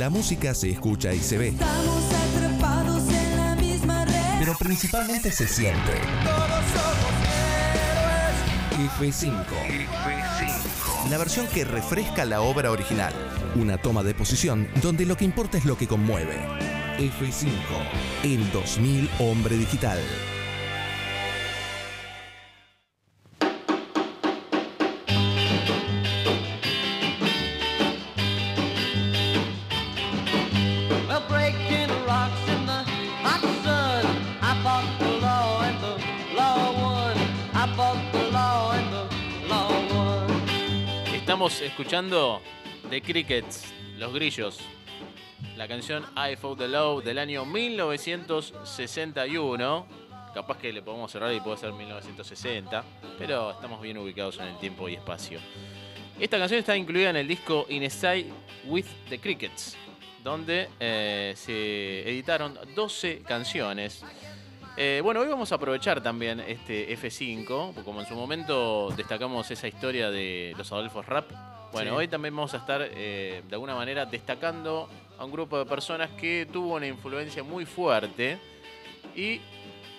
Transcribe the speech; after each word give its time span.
la 0.00 0.08
música 0.08 0.54
se 0.54 0.70
escucha 0.70 1.12
y 1.12 1.20
se 1.20 1.36
ve, 1.36 1.48
Estamos 1.48 2.04
atrapados 2.34 3.02
en 3.06 3.36
la 3.36 3.54
misma 3.56 4.06
red. 4.06 4.38
pero 4.38 4.54
principalmente 4.58 5.30
se 5.30 5.46
siente. 5.46 5.92
F5. 8.98 9.44
La 11.10 11.18
versión 11.18 11.46
que 11.48 11.66
refresca 11.66 12.24
la 12.24 12.40
obra 12.40 12.70
original. 12.70 13.12
Una 13.56 13.76
toma 13.76 14.02
de 14.02 14.14
posición 14.14 14.68
donde 14.80 15.04
lo 15.04 15.18
que 15.18 15.26
importa 15.26 15.58
es 15.58 15.66
lo 15.66 15.76
que 15.76 15.86
conmueve. 15.86 16.38
F5. 16.96 17.50
El 18.22 18.50
2000 18.52 19.10
Hombre 19.18 19.58
Digital. 19.58 19.98
Estamos 41.30 41.60
escuchando 41.60 42.42
The 42.90 43.00
Crickets, 43.02 43.72
Los 43.98 44.12
Grillos, 44.12 44.58
la 45.56 45.68
canción 45.68 46.04
I 46.16 46.34
Fought 46.34 46.58
the 46.58 46.66
Law 46.66 47.00
del 47.00 47.20
año 47.20 47.44
1961. 47.44 49.86
Capaz 50.34 50.58
que 50.58 50.72
le 50.72 50.82
podemos 50.82 51.12
cerrar 51.12 51.32
y 51.32 51.38
puede 51.38 51.58
ser 51.58 51.72
1960, 51.72 52.82
pero 53.16 53.52
estamos 53.52 53.80
bien 53.80 53.96
ubicados 53.98 54.40
en 54.40 54.48
el 54.48 54.58
tiempo 54.58 54.88
y 54.88 54.94
espacio. 54.94 55.38
Esta 56.18 56.36
canción 56.36 56.58
está 56.58 56.76
incluida 56.76 57.10
en 57.10 57.16
el 57.18 57.28
disco 57.28 57.64
Inside 57.68 58.26
with 58.64 58.86
the 59.08 59.20
Crickets, 59.20 59.76
donde 60.24 60.68
eh, 60.80 61.34
se 61.36 62.10
editaron 62.10 62.58
12 62.74 63.22
canciones. 63.22 64.02
Eh, 64.76 65.00
bueno, 65.02 65.20
hoy 65.20 65.28
vamos 65.28 65.52
a 65.52 65.56
aprovechar 65.56 66.02
también 66.02 66.40
este 66.40 66.90
F5, 66.96 67.72
porque 67.74 67.82
como 67.84 68.00
en 68.00 68.06
su 68.06 68.14
momento 68.14 68.90
destacamos 68.96 69.50
esa 69.50 69.68
historia 69.68 70.10
de 70.10 70.54
los 70.56 70.70
Adolfos 70.72 71.04
Rap. 71.06 71.30
Bueno, 71.72 71.90
Sí. 71.92 71.96
hoy 71.98 72.08
también 72.08 72.34
vamos 72.34 72.54
a 72.54 72.58
estar 72.58 72.80
eh, 72.90 73.42
de 73.48 73.54
alguna 73.54 73.74
manera 73.74 74.06
destacando 74.06 74.88
a 75.18 75.24
un 75.24 75.30
grupo 75.32 75.58
de 75.58 75.66
personas 75.66 76.10
que 76.10 76.46
tuvo 76.50 76.76
una 76.76 76.86
influencia 76.86 77.42
muy 77.42 77.64
fuerte 77.66 78.38
y 79.14 79.40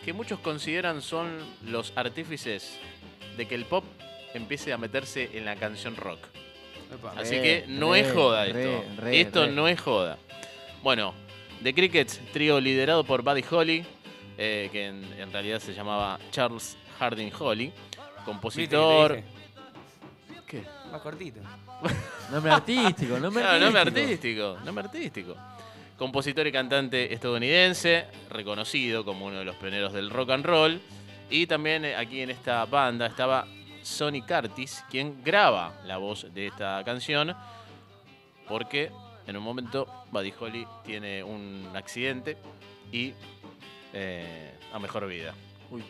que 0.04 0.14
muchos 0.14 0.40
consideran 0.40 1.02
son 1.02 1.38
los 1.66 1.94
artífices 1.96 2.78
de 3.38 3.48
que 3.48 3.56
el 3.56 3.66
pop 3.66 3.84
empiece 4.34 4.74
a 4.74 4.78
meterse 4.78 5.30
en 5.34 5.46
la 5.46 5.56
canción 5.56 5.96
rock. 5.96 6.20
Epa. 6.94 7.14
Así 7.18 7.36
Re, 7.36 7.42
que 7.42 7.66
no 7.68 7.94
re, 7.94 8.00
es 8.02 8.12
joda 8.12 8.48
esto. 8.48 8.84
re, 8.98 9.22
esto 9.22 9.48
no 9.48 9.68
es 9.68 9.80
joda. 9.80 10.18
Bueno, 10.82 11.14
The 11.64 11.74
Crickets, 11.74 12.20
trío 12.34 12.60
liderado 12.60 13.04
por 13.06 13.22
Buddy 13.22 13.46
Holly, 13.50 13.86
eh, 14.38 14.70
que 14.72 14.88
en, 14.88 15.04
en 15.20 15.32
realidad 15.32 15.60
se 15.60 15.74
llamaba 15.74 16.20
Charles 16.32 16.78
Harding 17.00 17.32
Holly, 17.38 17.66
¿Viste 17.66 17.90
que 17.98 17.98
te 18.20 18.24
compositor. 18.26 19.22
¿Qué? 20.48 20.64
Más 20.92 21.02
cortito. 21.02 21.40
Nombre 22.32 22.52
artístico, 22.52 23.20
nombre 23.20 23.44
Claro, 23.44 23.60
nombre 23.60 23.82
artístico. 23.82 24.06
artístico, 24.52 24.66
nombre 24.66 24.86
artístico. 24.86 25.36
Compositor 25.98 26.48
y 26.48 26.52
cantante 26.52 27.14
estadounidense, 27.14 28.06
reconocido 28.30 29.06
como 29.06 29.28
uno 29.28 29.40
de 29.40 29.46
los 29.46 29.56
pioneros 29.56 29.94
del 29.94 30.10
rock 30.10 30.32
and 30.32 30.46
roll. 30.46 30.82
Y 31.30 31.48
también 31.48 31.86
eh, 31.86 31.96
aquí 31.96 32.22
en 32.22 32.30
esta 32.32 32.66
banda 32.66 33.06
estaba 33.06 33.48
Sonny 33.82 34.22
Curtis, 34.22 34.84
quien 34.90 35.24
graba 35.24 35.74
la 35.86 35.98
voz 35.98 36.28
de 36.34 36.48
esta 36.48 36.84
canción, 36.84 37.36
porque 38.48 38.92
en 39.28 39.38
un 39.38 39.44
momento 39.44 39.88
Buddy 40.12 40.34
Holly 40.40 40.68
tiene 40.84 41.24
un 41.24 41.70
accidente 41.74 42.38
y 42.92 43.14
eh, 43.94 44.54
a 44.74 44.80
mejor 44.80 45.08
vida. 45.08 45.34
Uy. 45.70 45.84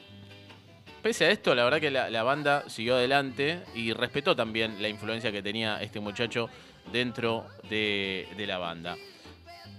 Pese 1.02 1.26
a 1.26 1.32
esto, 1.32 1.56
la 1.56 1.64
verdad 1.64 1.80
que 1.80 1.90
la, 1.90 2.10
la 2.10 2.22
banda 2.22 2.70
siguió 2.70 2.96
adelante 2.96 3.64
y 3.74 3.92
respetó 3.92 4.36
también 4.36 4.82
la 4.82 4.88
influencia 4.88 5.32
que 5.32 5.42
tenía 5.42 5.82
este 5.82 6.00
muchacho 6.00 6.48
dentro 6.92 7.48
de, 7.70 8.28
de 8.38 8.48
la 8.48 8.60
banda. 8.60 8.96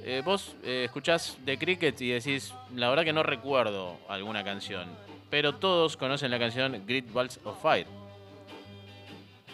Eh, 0.05 0.21
vos 0.25 0.57
eh, 0.65 0.83
escuchás 0.87 1.39
The 1.45 1.59
Cricket 1.59 2.01
y 2.01 2.09
decís, 2.09 2.53
la 2.75 2.89
verdad 2.89 3.05
que 3.05 3.13
no 3.13 3.23
recuerdo 3.23 3.99
alguna 4.09 4.43
canción, 4.43 4.89
pero 5.31 5.55
todos 5.55 5.97
conocen 5.97 6.33
la 6.33 6.41
canción 6.41 6.85
Great 6.87 7.13
Balls 7.13 7.39
of 7.45 7.63
Fire. 7.63 7.87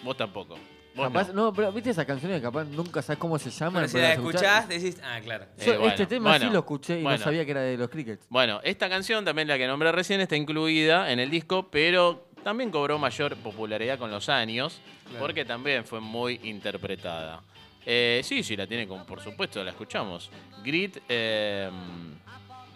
Vos 0.02 0.16
tampoco. 0.16 0.56
Capaz, 1.04 1.28
no. 1.28 1.34
no. 1.44 1.52
pero 1.52 1.72
viste 1.72 1.90
esas 1.90 2.04
canciones 2.06 2.38
que 2.38 2.42
capaz 2.42 2.64
nunca 2.64 3.00
sabes 3.02 3.18
cómo 3.18 3.38
se 3.38 3.50
llaman. 3.50 3.72
Bueno, 3.74 3.88
si 3.88 3.94
pero 3.94 4.06
la 4.08 4.12
escuchás, 4.14 4.68
decís, 4.68 5.00
ah, 5.02 5.18
claro. 5.22 5.46
Yo 5.58 5.72
Eh, 5.72 5.76
bueno, 5.76 5.92
este 5.92 6.06
tema 6.06 6.30
bueno, 6.30 6.46
sí 6.46 6.52
lo 6.52 6.58
escuché 6.60 6.98
y 7.00 7.02
bueno. 7.02 7.18
no 7.18 7.24
sabía 7.24 7.44
que 7.44 7.50
era 7.50 7.60
de 7.62 7.76
los 7.76 7.88
Crickets. 7.88 8.26
Bueno, 8.28 8.60
esta 8.64 8.88
canción, 8.88 9.24
también 9.24 9.48
la 9.48 9.56
que 9.58 9.66
nombré 9.66 9.92
recién, 9.92 10.20
está 10.20 10.36
incluida 10.36 11.10
en 11.10 11.18
el 11.20 11.30
disco, 11.30 11.68
pero 11.70 12.28
también 12.44 12.70
cobró 12.70 12.98
mayor 12.98 13.36
popularidad 13.36 13.98
con 13.98 14.10
los 14.10 14.28
años, 14.28 14.80
Claro. 15.04 15.20
porque 15.20 15.44
también 15.44 15.84
fue 15.84 16.00
muy 16.00 16.40
interpretada. 16.44 17.42
Eh, 17.86 18.20
sí, 18.22 18.42
sí, 18.42 18.54
la 18.56 18.66
tiene, 18.66 18.86
como, 18.86 19.06
por 19.06 19.20
supuesto, 19.20 19.62
la 19.64 19.70
escuchamos. 19.70 20.30
Grit, 20.62 20.98
eh, 21.08 21.70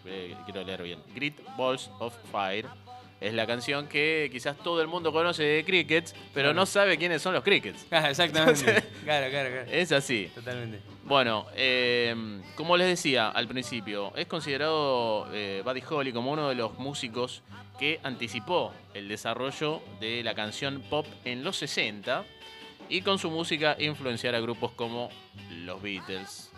eh, 0.07 0.35
quiero 0.45 0.65
leer 0.65 0.83
bien. 0.83 0.99
Grit 1.15 1.39
Balls 1.57 1.91
of 1.99 2.15
Fire 2.31 2.67
es 3.23 3.35
la 3.35 3.47
canción 3.47 3.87
que 3.89 4.29
quizás 4.33 4.57
todo 4.59 4.81
el 4.83 4.89
mundo 4.89 5.13
conoce 5.13 5.43
de 5.45 5.65
Crickets, 5.65 6.13
pero 6.35 6.47
Claro. 6.49 6.55
no 6.55 6.67
sabe 6.67 6.99
quiénes 6.99 7.23
son 7.23 7.35
los 7.35 7.43
Crickets. 7.45 7.87
Ah, 7.93 8.11
exactamente. 8.11 8.65
claro, 9.05 9.31
claro, 9.31 9.51
claro. 9.51 9.71
Es 9.71 9.93
así. 9.93 10.31
Totalmente. 10.35 10.81
Bueno, 11.05 11.47
eh, 11.55 12.15
como 12.55 12.77
les 12.77 12.87
decía 12.89 13.29
al 13.31 13.49
principio, 13.49 14.13
es 14.17 14.27
considerado 14.27 15.29
eh, 15.33 15.63
Buddy 15.65 15.83
Holly 15.89 16.13
como 16.13 16.31
uno 16.33 16.49
de 16.49 16.55
los 16.55 16.79
músicos 16.79 17.43
que 17.79 17.99
anticipó 18.05 18.73
el 18.95 19.09
desarrollo 19.09 19.81
de 20.01 20.23
la 20.23 20.35
canción 20.35 20.83
pop 20.89 21.07
en 21.25 21.43
los 21.43 21.57
60 21.57 22.25
y 22.89 23.01
con 23.03 23.19
su 23.19 23.31
música 23.31 23.75
influenciar 23.79 24.35
a 24.35 24.41
grupos 24.41 24.73
como 24.73 25.09
los 25.51 25.81
Beatles. 25.83 26.52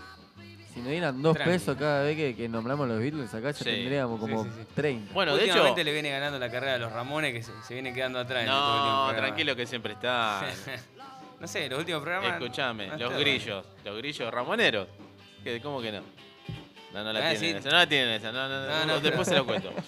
Si 0.75 0.81
nos 0.81 0.91
dieran 0.91 1.23
dos 1.23 1.39
pesos 1.39 1.77
cada 1.79 2.03
vez 2.03 2.17
que, 2.17 2.35
que 2.35 2.49
nombramos 2.49 2.89
los 2.89 2.99
Beatles, 2.99 3.33
acá 3.33 3.53
ya 3.53 3.59
Sí. 3.59 3.65
tendríamos 3.65 4.19
como 4.19 4.43
Sí, 4.45 4.51
sí, 4.53 4.61
sí. 4.61 4.67
30. 4.75 5.13
Bueno, 5.15 5.37
de 5.37 5.43
hecho... 5.45 5.53
Últimamente 5.53 5.85
le 5.85 5.93
viene 5.93 6.11
ganando 6.11 6.39
la 6.39 6.51
carrera 6.51 6.75
a 6.75 6.79
los 6.79 6.93
Ramones 6.93 7.33
que 7.33 7.43
se, 7.45 7.53
se 7.63 7.75
viene 7.75 7.95
quedando 7.95 8.19
atrás. 8.19 8.43
en 8.43 8.49
últimos 8.51 9.13
No, 9.13 9.17
tranquilo 9.17 9.55
que 9.57 9.67
siempre 9.67 9.93
está. 9.95 10.45
No 11.41 11.49
sé, 11.49 11.69
los 11.69 11.79
últimos 11.81 12.01
programas. 12.03 12.41
Escúchame, 12.41 12.87
no 12.87 12.93
los 12.97 13.11
está 13.11 13.19
grillos, 13.19 13.67
los 13.85 13.99
grillos 13.99 14.33
ramoneros. 14.33 14.89
¿Qué, 15.43 15.61
¿Cómo 15.61 15.83
que 15.83 15.93
no? 15.93 16.01
No, 16.95 17.05
no 17.05 17.13
la 17.13 17.19
Ah, 17.19 17.31
tienen 17.35 17.39
sí. 17.39 17.47
esa, 17.59 17.69
no 17.71 17.77
la 17.77 17.87
tienen 17.87 18.09
esa, 18.15 18.33
no, 18.33 18.49
no, 18.49 18.67
No, 18.67 18.79
no, 18.81 18.87
no. 18.87 19.01
después 19.01 19.29
se 19.29 19.35
lo 19.37 19.45
cuento. 19.45 19.71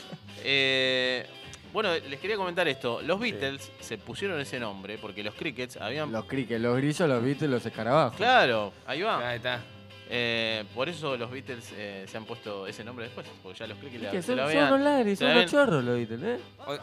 Eh, 0.49 1.27
bueno, 1.73 1.91
les 1.95 2.21
quería 2.21 2.37
comentar 2.37 2.69
esto. 2.69 3.01
Los 3.03 3.19
Beatles 3.19 3.73
se 3.81 3.97
pusieron 3.99 4.39
ese 4.41 4.61
nombre 4.61 4.99
porque 4.99 5.25
los 5.25 5.35
Crickets 5.35 5.77
habían... 5.79 6.13
Los 6.13 6.27
Crickets, 6.27 6.61
los 6.61 6.77
grillos, 6.77 7.09
los 7.09 7.23
Beatles, 7.23 7.51
los 7.51 7.67
escarabajos. 7.67 8.17
Claro, 8.17 8.73
ahí 8.87 9.03
va. 9.03 9.29
Ahí 9.29 9.37
está. 9.39 9.61
Eh, 10.09 10.65
por 10.75 10.89
eso 10.89 11.17
los 11.17 11.31
Beatles 11.31 11.73
eh, 11.77 12.05
se 12.07 12.17
han 12.17 12.25
puesto 12.25 12.67
ese 12.67 12.85
nombre 12.85 13.07
después, 13.07 13.27
porque 13.43 13.59
ya 13.59 13.67
los 13.67 13.79
Crickets 13.79 14.03
la- 14.05 14.11
que 14.13 14.23
se 14.23 14.29
son, 14.29 14.37
lo 14.37 14.51
son 14.51 14.63
unos 14.65 14.81
ladris, 14.81 15.19
son 15.19 15.29
la 15.29 15.35
unos 15.39 15.51
chorros 15.51 15.85
los 15.85 15.97
Beatles, 15.97 16.23
¿eh? 16.23 16.41
Los 16.67 16.81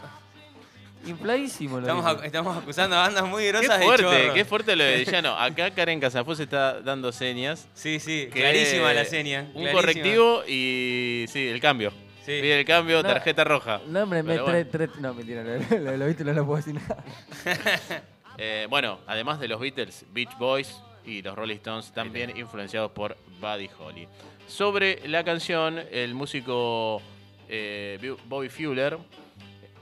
Estamos, 1.20 2.04
Beatles. 2.06 2.26
estamos 2.26 2.58
acusando 2.58 2.96
a 2.96 3.00
bandas 3.00 3.26
muy 3.26 3.44
Qué 3.44 3.52
grosas 3.52 3.78
de 3.80 3.86
fuerte, 3.86 4.04
chorro. 4.04 4.34
qué 4.34 4.46
fuerte 4.46 4.76
lo 4.78 4.84
de 4.86 4.98
Villano. 5.06 5.38
Acá 5.38 5.72
Karen 5.72 6.00
Casafós 6.00 6.40
está 6.40 6.80
dando 6.82 7.12
señas. 7.12 7.68
Sí, 7.74 8.00
sí, 8.00 8.30
que 8.32 8.40
clarísima 8.40 8.94
la 8.94 9.04
seña. 9.04 9.42
Un 9.42 9.52
clarísima. 9.64 9.72
correctivo 9.74 10.44
y 10.48 11.26
sí, 11.28 11.48
el 11.48 11.60
cambio. 11.60 11.92
Sí. 12.26 12.40
Pide 12.42 12.60
el 12.60 12.66
cambio, 12.66 13.04
No. 13.04 13.10
tarjeta 13.10 13.44
roja. 13.44 13.82
No, 13.88 14.04
hombre, 14.04 14.24
me 14.24 14.36
tre, 14.36 14.44
bueno. 14.44 14.70
tre- 14.72 14.96
No, 15.00 15.14
mentira, 15.14 15.44
lo, 15.44 15.50
de- 15.52 15.80
lo 15.82 15.92
los 15.98 16.08
Beatles 16.08 16.26
no 16.26 16.34
lo 16.34 16.46
puedo 16.46 16.58
decir 16.58 16.76
nada. 16.76 17.04
Eh, 18.38 18.66
bueno, 18.68 18.98
además 19.06 19.40
de 19.40 19.48
los 19.48 19.60
Beatles, 19.60 20.06
Beach 20.12 20.36
Boys 20.40 20.76
y 21.06 21.22
los 21.22 21.36
Rolling 21.36 21.56
Stones, 21.56 21.92
también 21.92 22.36
influenciados 22.36 22.92
por 22.92 23.18
Buddy 23.40 23.70
Holly. 23.80 24.08
Sobre 24.48 25.08
la 25.08 25.24
canción, 25.24 25.80
el 25.92 26.14
músico 26.14 27.02
eh, 27.48 28.16
Bobby 28.28 28.50
Fuller 28.50 28.98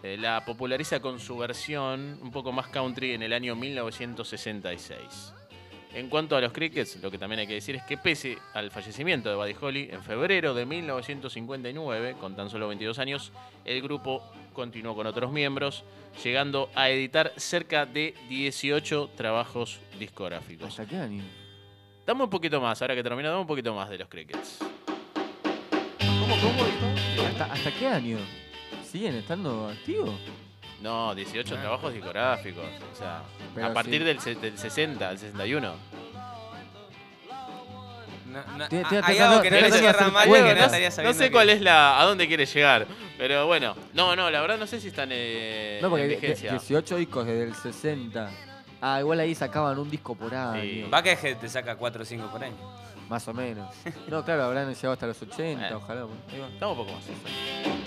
eh, 0.03 0.17
la 0.17 0.43
populariza 0.43 0.99
con 0.99 1.19
su 1.19 1.37
versión 1.37 2.17
un 2.21 2.31
poco 2.31 2.51
más 2.51 2.67
country 2.67 3.13
en 3.13 3.21
el 3.21 3.33
año 3.33 3.55
1966. 3.55 5.33
En 5.93 6.07
cuanto 6.07 6.37
a 6.37 6.41
los 6.41 6.53
Crickets, 6.53 7.01
lo 7.01 7.11
que 7.11 7.17
también 7.17 7.39
hay 7.39 7.47
que 7.47 7.55
decir 7.55 7.75
es 7.75 7.83
que 7.83 7.97
pese 7.97 8.37
al 8.53 8.71
fallecimiento 8.71 9.29
de 9.29 9.35
Buddy 9.35 9.55
Holly 9.59 9.89
en 9.91 10.01
febrero 10.01 10.53
de 10.53 10.65
1959, 10.65 12.15
con 12.19 12.33
tan 12.35 12.49
solo 12.49 12.69
22 12.69 12.97
años, 12.99 13.33
el 13.65 13.81
grupo 13.81 14.23
continuó 14.53 14.95
con 14.95 15.05
otros 15.05 15.31
miembros, 15.33 15.83
llegando 16.23 16.69
a 16.75 16.89
editar 16.89 17.33
cerca 17.35 17.85
de 17.85 18.13
18 18.29 19.09
trabajos 19.17 19.79
discográficos. 19.99 20.67
¿Hasta 20.69 20.85
qué 20.85 20.95
año? 20.95 21.23
Dame 22.05 22.23
un 22.23 22.29
poquito 22.29 22.61
más, 22.61 22.81
ahora 22.81 22.95
que 22.95 23.03
termino, 23.03 23.29
dame 23.29 23.41
un 23.41 23.47
poquito 23.47 23.75
más 23.75 23.89
de 23.89 23.97
los 23.97 24.07
Crickets. 24.07 24.59
¿Cómo, 25.99 26.35
cómo? 26.39 27.27
¿Hasta, 27.27 27.45
hasta 27.51 27.71
qué 27.77 27.87
año? 27.87 28.17
¿Siguen 28.81 29.15
estando 29.15 29.67
activos? 29.67 30.15
No, 30.81 31.13
18 31.13 31.55
trabajos 31.57 31.93
discográficos. 31.93 32.63
O 32.93 32.95
sea, 32.97 33.21
Pero 33.53 33.67
a 33.67 33.73
partir 33.73 33.99
sí. 34.19 34.33
del, 34.33 34.41
del 34.41 34.57
60, 34.57 35.09
del 35.09 35.17
61. 35.19 35.73
No, 38.25 38.57
no, 38.57 38.63
Estoy- 38.63 38.79
estoy 38.79 38.97
hay 38.97 39.01
tratando- 39.03 39.25
algo 39.25 39.41
que 39.41 39.51
no 39.51 39.55
estoy 39.57 39.61
le 39.61 39.67
tratando 39.69 39.75
de 39.75 39.79
cierra 39.79 39.99
hacer 39.99 40.11
mal 40.13 40.25
y 40.25 40.29
cuenta. 40.29 40.47
que 40.47 40.53
no 40.55 40.59
no, 40.61 40.65
estaría 40.65 40.89
no 40.89 40.95
sabiendo 40.95 41.17
sé 41.19 41.25
que- 41.25 41.31
cuál 41.31 41.49
es 41.49 41.61
la. 41.61 41.99
a 42.01 42.05
dónde 42.05 42.27
quiere 42.27 42.45
llegar. 42.45 42.87
Pero 43.17 43.45
bueno. 43.47 43.75
No, 43.93 44.15
no, 44.15 44.29
la 44.31 44.41
verdad 44.41 44.57
no 44.57 44.67
sé 44.67 44.79
si 44.79 44.87
están 44.87 45.09
eh, 45.11 45.79
No, 45.81 45.89
porque 45.89 46.05
en 46.05 46.09
vigencia. 46.21 46.51
18 46.51 46.95
discos 46.95 47.25
desde 47.25 47.43
el 47.43 47.55
60. 47.55 48.31
Ah, 48.81 48.99
igual 48.99 49.19
ahí 49.19 49.35
sacaban 49.35 49.77
un 49.77 49.89
disco 49.89 50.15
por 50.15 50.33
año. 50.33 50.61
Sí. 50.61 50.83
Buckethead 50.89 51.37
te 51.37 51.49
saca 51.49 51.75
4 51.75 52.01
o 52.03 52.05
5 52.05 52.27
por 52.31 52.43
año. 52.43 52.55
Más 53.09 53.27
o 53.27 53.33
menos. 53.33 53.69
No, 54.07 54.23
claro, 54.23 54.45
habrán 54.45 54.73
llegado 54.73 54.93
hasta 54.93 55.07
los 55.07 55.21
80, 55.21 55.59
Bueno. 55.61 55.77
ojalá. 55.77 56.03
bueno, 56.05 56.21
va. 56.41 56.47
Estamos 56.47 56.77
un 56.77 56.85
poco 56.85 56.97
más. 56.97 57.80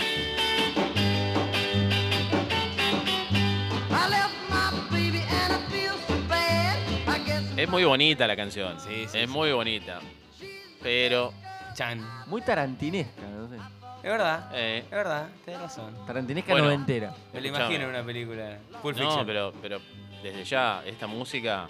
Es 7.56 7.68
muy 7.68 7.84
bonita 7.84 8.26
la 8.26 8.36
canción. 8.36 8.78
Sí, 8.80 9.06
sí, 9.10 9.18
es 9.18 9.26
sí. 9.26 9.26
muy 9.26 9.52
bonita. 9.52 10.00
Pero. 10.82 11.32
Chan. 11.74 12.00
Muy 12.26 12.42
tarantinesca, 12.42 13.22
no 13.22 13.48
sé. 13.48 13.56
Es 13.56 14.10
verdad, 14.10 14.50
eh, 14.52 14.82
es 14.84 14.90
verdad, 14.90 15.28
tenés 15.44 15.60
razón. 15.60 15.94
Tarantinesca 16.06 16.52
Bueno. 16.52 16.66
Me 16.68 16.72
noventera. 16.74 17.08
lo 17.08 17.38
Escuchame. 17.38 17.48
imagino 17.48 17.84
en 17.84 17.90
una 17.90 18.02
película. 18.04 18.58
Pulp 18.82 18.96
no, 18.96 19.02
Fiction. 19.04 19.26
pero, 19.26 19.52
pero 19.62 19.80
desde 20.22 20.44
ya, 20.44 20.82
esta 20.84 21.06
música. 21.06 21.66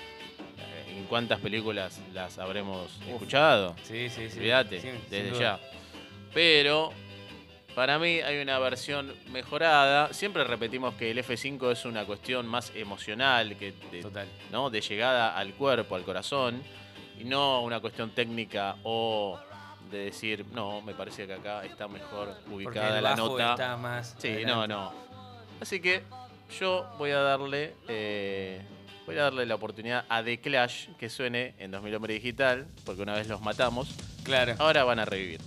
eh, 0.59 0.97
¿En 0.99 1.05
cuántas 1.05 1.39
películas 1.41 2.01
las 2.13 2.39
habremos 2.39 2.99
escuchado? 3.09 3.77
Sí, 3.85 4.09
sí, 4.11 4.29
sí. 4.31 4.39
Olvídate, 4.39 4.81
Sí, 4.81 4.89
sin 4.91 5.11
desde 5.11 5.31
duda. 5.31 5.41
ya. 5.41 5.61
Pero 6.35 6.93
para 7.75 7.99
mí 7.99 8.21
hay 8.21 8.41
una 8.41 8.59
versión 8.59 9.13
mejorada. 9.31 10.13
Siempre 10.13 10.45
repetimos 10.45 10.95
que 10.95 11.11
el 11.11 11.19
F5 11.19 11.73
es 11.73 11.85
una 11.85 12.05
cuestión 12.05 12.47
más 12.47 12.73
emocional, 12.75 13.57
que 13.57 13.73
de, 13.91 14.01
Total. 14.03 14.29
¿no? 14.53 14.71
de 14.71 14.81
llegada 14.81 15.37
al 15.37 15.55
cuerpo, 15.55 15.95
al 15.97 16.05
corazón, 16.05 16.63
y 17.19 17.25
no 17.25 17.63
una 17.63 17.81
cuestión 17.81 18.11
técnica 18.11 18.77
o 18.85 19.39
de 19.91 19.99
decir, 20.07 20.45
no, 20.53 20.81
me 20.81 20.95
parece 20.95 21.27
que 21.27 21.35
acá 21.35 21.65
está 21.65 21.89
mejor 21.89 22.37
ubicada 22.51 22.99
el 22.99 23.05
la 23.05 23.11
bajo 23.11 23.29
nota. 23.29 23.51
está 23.53 23.77
más. 23.77 24.15
Sí, 24.19 24.29
adelante. 24.29 24.53
no, 24.53 24.67
no. 24.67 24.93
Así 25.61 25.81
que 25.81 26.03
yo 26.59 26.87
voy 26.99 27.11
a 27.11 27.21
darle 27.21 27.75
eh, 27.89 28.61
voy 29.07 29.17
a 29.19 29.25
darle 29.25 29.47
la 29.47 29.55
oportunidad 29.55 30.05
a 30.09 30.23
The 30.23 30.41
Clash 30.41 30.89
que 30.99 31.09
suene 31.09 31.55
en 31.59 31.71
2000 31.71 31.95
Hombre 31.95 32.15
Digital, 32.15 32.67
porque 32.85 33.03
una 33.03 33.15
vez 33.15 33.29
los 33.29 33.41
matamos, 33.41 33.95
Claro. 34.25 34.55
ahora 34.59 34.85
van 34.85 34.99
a 34.99 35.05
revivir. 35.05 35.41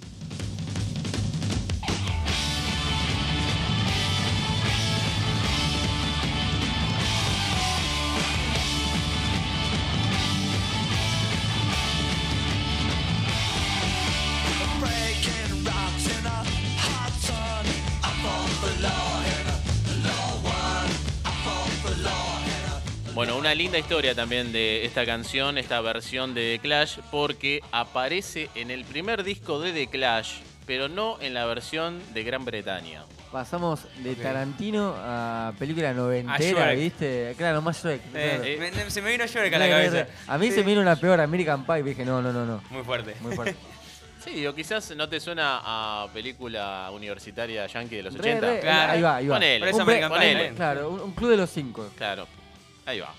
Bueno, 23.18 23.36
una 23.36 23.56
linda 23.56 23.80
historia 23.80 24.14
también 24.14 24.52
de 24.52 24.86
esta 24.86 25.04
canción, 25.04 25.58
esta 25.58 25.82
versión 25.82 26.36
de 26.36 26.54
The 26.54 26.60
Clash, 26.60 27.00
porque 27.10 27.62
aparece 27.72 28.48
en 28.54 28.70
el 28.70 28.86
primer 28.86 29.24
disco 29.24 29.60
de 29.60 29.74
The 29.74 29.88
Clash, 29.88 30.34
pero 30.68 30.88
no 30.88 31.18
en 31.20 31.34
la 31.34 31.48
versión 31.48 32.00
de 32.14 32.22
Gran 32.22 32.46
Bretaña. 32.46 33.06
Pasamos 33.32 33.88
de. 34.04 34.14
Tarantino 34.14 34.94
a 35.00 35.52
película 35.58 35.90
A 35.90 35.94
noventera, 35.94 36.66
Shrek. 36.68 36.78
¿viste? 36.80 37.34
Claro, 37.40 37.60
más 37.64 37.82
Shrek. 37.84 38.02
Eh, 38.02 38.10
claro. 38.14 38.44
eh, 38.44 38.58
me- 38.60 38.84
me- 38.84 38.92
se 38.92 39.02
me 39.02 39.10
vino 39.10 39.26
Shrek 39.26 39.52
a 39.52 39.58
la 39.58 39.68
cabeza. 39.68 40.08
A 40.28 40.38
mí 40.38 40.50
Sí. 40.50 40.52
se 40.54 40.60
me 40.60 40.68
vino 40.68 40.82
una 40.82 40.96
peor, 40.96 41.20
American 41.20 41.66
Pie, 41.66 41.82
dije, 41.82 42.06
no, 42.06 42.22
no, 42.22 42.32
no, 42.32 42.46
no. 42.46 42.62
Muy 42.70 42.84
fuerte. 42.84 43.16
Muy 43.22 43.36
fuerte. 43.36 43.56
Sí, 44.24 44.46
o 44.46 44.54
quizás 44.54 44.94
no 44.98 45.08
te 45.08 45.22
suena 45.22 45.62
a 45.64 46.08
película 46.14 46.90
universitaria 46.92 47.66
yankee 47.66 47.96
de 47.96 48.04
los 48.04 48.14
Re, 48.16 48.32
80. 48.34 48.48
re, 48.52 48.60
Claro. 48.60 48.92
ahí 48.92 49.02
va, 49.02 49.16
ahí 49.16 49.28
va. 49.28 49.36
Ponele, 49.38 49.60
Por 49.60 49.68
eso 49.70 49.78
Un 49.78 49.84
bre- 49.84 49.86
American 49.88 50.10
Pie, 50.12 50.18
ponele. 50.20 50.42
bien. 50.42 50.56
Claro, 50.56 50.90
un, 50.90 51.00
un 51.00 51.12
club 51.14 51.30
de 51.32 51.38
los 51.38 51.50
cinco. 51.50 51.90
Claro, 51.98 52.28
ahí 52.88 53.00
va. 53.00 53.14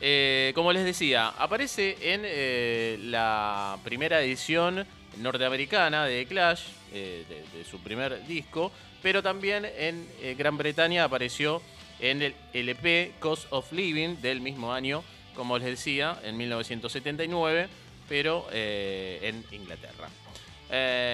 Eh, 0.00 0.52
como 0.54 0.72
les 0.72 0.84
decía, 0.84 1.28
aparece 1.28 1.96
en 2.12 2.22
eh, 2.24 2.98
la 3.00 3.78
primera 3.82 4.20
edición 4.20 4.86
norteamericana 5.18 6.04
de 6.04 6.26
Clash, 6.26 6.60
eh, 6.92 7.24
de, 7.52 7.64
su 7.64 7.80
primer 7.80 8.26
disco, 8.26 8.70
pero 9.02 9.22
también 9.22 9.64
en 9.64 10.06
Gran 10.36 10.58
Bretaña 10.58 11.04
apareció 11.04 11.62
en 11.98 12.20
el 12.20 12.34
LP 12.52 13.14
Cost 13.18 13.46
of 13.50 13.72
Living 13.72 14.16
del 14.20 14.40
mismo 14.40 14.72
año, 14.72 15.02
como 15.34 15.58
les 15.58 15.68
decía, 15.68 16.18
en 16.22 16.36
1979, 16.36 17.68
pero 18.08 18.46
en 18.52 19.44
Inglaterra. 19.52 20.08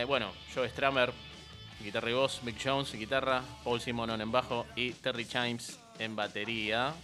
Bueno, 0.06 0.32
Joe 0.54 0.69
Stramer, 0.69 1.12
guitarra 1.82 2.10
y 2.10 2.14
voz, 2.14 2.43
Mick 2.43 2.56
Jones, 2.62 2.93
guitarra, 2.94 3.43
Paul 3.62 3.81
Simonon 3.81 4.20
en 4.20 4.32
bajo 4.32 4.66
y 4.75 4.93
Terry 4.93 5.26
Chimes 5.26 5.78
en 5.99 6.16
batería 6.16 6.94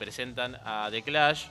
presentan 0.00 0.56
a 0.64 0.88
The 0.90 1.02
Clash 1.02 1.44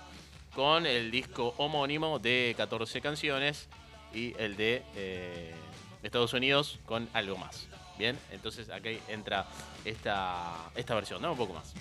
con 0.55 0.87
el 0.87 1.11
disco 1.11 1.53
homónimo 1.57 2.17
de 2.17 2.55
14 2.57 2.99
canciones 2.99 3.69
y 4.11 4.33
el 4.39 4.57
de 4.57 4.81
eh, 4.95 5.53
Estados 6.01 6.33
Unidos 6.33 6.79
con 6.87 7.07
algo 7.13 7.37
más. 7.37 7.67
Bien, 7.99 8.17
entonces 8.31 8.71
aquí 8.71 8.99
entra 9.07 9.45
esta, 9.85 10.71
esta 10.75 10.95
versión, 10.95 11.21
¿no? 11.21 11.33
Un 11.33 11.37
poco 11.37 11.53
más. 11.53 11.75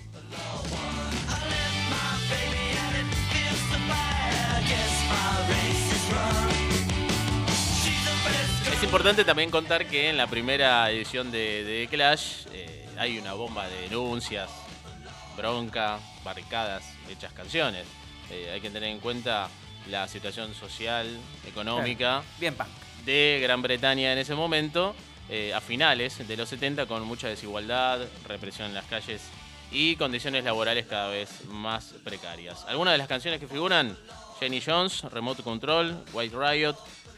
Es 8.70 8.82
importante 8.82 9.25
también 9.25 9.50
contar 9.50 9.87
que 9.87 10.11
en 10.11 10.19
la 10.19 10.26
primera 10.26 10.91
edición 10.91 11.31
de, 11.31 11.65
de 11.65 11.87
The 11.87 11.88
Clash 11.88 12.47
eh, 12.53 12.87
hay 12.99 13.19
una 13.19 13.32
bomba 13.32 13.67
de 13.69 13.81
denuncias, 13.82 14.50
bronca, 15.38 16.00
barricadas, 16.25 16.85
hechas 17.08 17.32
canciones. 17.32 17.87
Eh, 18.31 18.50
hay 18.52 18.61
que 18.61 18.69
tener 18.69 18.90
en 18.90 18.99
cuenta 18.99 19.49
la 19.88 20.06
situación 20.08 20.52
social, 20.52 21.06
económica 21.46 22.23
Bien 22.38 22.55
punk. 22.55 22.69
de 23.06 23.38
Gran 23.40 23.62
Bretaña 23.62 24.12
en 24.12 24.19
ese 24.19 24.35
momento, 24.35 24.94
eh, 25.31 25.55
a 25.55 25.61
finales 25.61 26.26
de 26.26 26.37
los 26.37 26.49
70, 26.50 26.87
con 26.87 27.05
mucha 27.05 27.29
desigualdad, 27.29 28.00
represión 28.26 28.69
en 28.69 28.75
las 28.75 28.85
calles 28.87 29.23
y 29.70 29.96
condiciones 29.96 30.44
laborales 30.44 30.87
cada 30.87 31.08
vez 31.08 31.44
más 31.46 31.94
precarias. 32.05 32.64
Algunas 32.67 32.93
de 32.93 32.99
las 32.99 33.08
canciones 33.08 33.38
que 33.41 33.46
figuran, 33.46 33.96
Jenny 34.41 34.61
Jones, 34.61 35.02
Remote 35.05 35.43
Control, 35.43 36.05
White 36.12 36.37
Riot, 36.37 36.76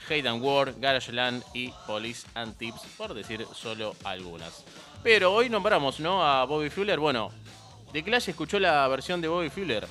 Hate 0.09 0.29
and 0.29 0.43
War, 0.43 0.75
Garage 0.79 1.13
Land 1.13 1.43
y 1.55 1.73
Police 1.87 2.27
and 2.35 2.57
Tips, 2.57 2.83
por 2.97 3.15
decir 3.15 3.47
solo 3.55 3.95
algunas. 4.05 4.65
Pero 5.03 5.33
hoy 5.33 5.49
nombramos 5.49 6.01
¿no? 6.01 6.25
a 6.25 6.45
Bobby 6.45 6.69
Fuller. 6.69 6.99
Bueno, 6.99 7.31
The 7.93 8.03
Clash 8.05 8.29
escuchó 8.29 8.61
la 8.61 8.87
versión 8.89 9.21
de 9.21 9.29
Bobby 9.29 9.51
Fuller. 9.51 9.87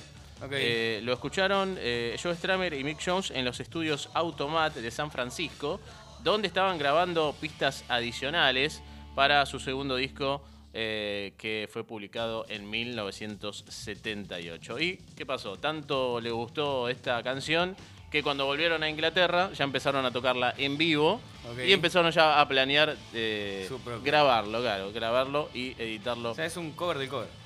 Eh, 0.52 1.00
lo 1.02 1.12
escucharon 1.12 1.76
eh, 1.78 2.16
Joe 2.20 2.34
Stramer 2.34 2.72
y 2.72 2.82
Mick 2.82 2.98
Jones 3.04 3.30
en 3.30 3.44
los 3.44 3.60
estudios 3.60 4.08
Automat 4.14 4.74
de 4.74 4.90
San 4.90 5.10
Francisco, 5.10 5.78
donde 6.22 6.48
estaban 6.48 6.78
grabando 6.78 7.34
pistas 7.38 7.84
adicionales 7.88 8.82
para 9.14 9.44
su 9.44 9.60
segundo 9.60 9.96
disco 9.96 10.42
eh, 10.72 11.34
que 11.36 11.68
fue 11.70 11.84
publicado 11.84 12.46
en 12.48 12.70
1978. 12.70 14.80
¿Y 14.80 14.96
qué 15.14 15.26
pasó? 15.26 15.56
Tanto 15.56 16.22
le 16.22 16.30
gustó 16.30 16.88
esta 16.88 17.22
canción 17.22 17.76
que 18.10 18.22
cuando 18.22 18.46
volvieron 18.46 18.82
a 18.82 18.88
Inglaterra 18.88 19.52
ya 19.52 19.64
empezaron 19.64 20.06
a 20.06 20.10
tocarla 20.10 20.54
en 20.56 20.78
vivo 20.78 21.20
y 21.64 21.72
empezaron 21.72 22.10
ya 22.12 22.40
a 22.40 22.48
planear 22.48 22.96
eh, 23.12 23.68
grabarlo, 24.02 24.60
claro, 24.60 24.90
grabarlo 24.92 25.50
y 25.52 25.72
editarlo. 25.80 26.30
O 26.30 26.34
sea, 26.34 26.46
es 26.46 26.56
un 26.56 26.72
cover 26.72 26.98
del 26.98 27.08
cover. 27.08 27.39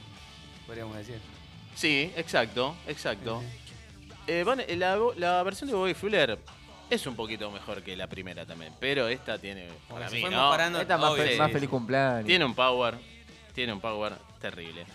Podríamos 0.66 0.96
decir. 0.96 1.18
Sí, 1.74 2.12
exacto, 2.16 2.74
exacto. 2.86 3.42
Eh, 4.26 4.42
Van, 4.44 4.60
eh, 4.60 4.76
la, 4.76 4.98
la 5.16 5.42
versión 5.42 5.68
de 5.68 5.76
Bobby 5.76 5.94
Fuller 5.94 6.38
es 6.88 7.06
un 7.06 7.16
poquito 7.16 7.50
mejor 7.50 7.82
que 7.82 7.96
la 7.96 8.06
primera 8.06 8.46
también, 8.46 8.72
pero 8.80 9.08
esta 9.08 9.38
tiene, 9.38 9.68
para 9.88 10.08
mí, 10.10 10.22
¿no? 10.22 10.30
mejorando. 10.30 10.80
Esta 10.80 10.94
es 10.94 11.00
más, 11.00 11.16
fe- 11.16 11.36
más 11.38 11.52
feliz 11.52 11.68
cumpleaños. 11.68 12.26
Tiene 12.26 12.44
un 12.44 12.54
power, 12.54 12.94
tiene 13.54 13.72
un 13.72 13.80
power 13.80 14.14
terrible. 14.40 14.86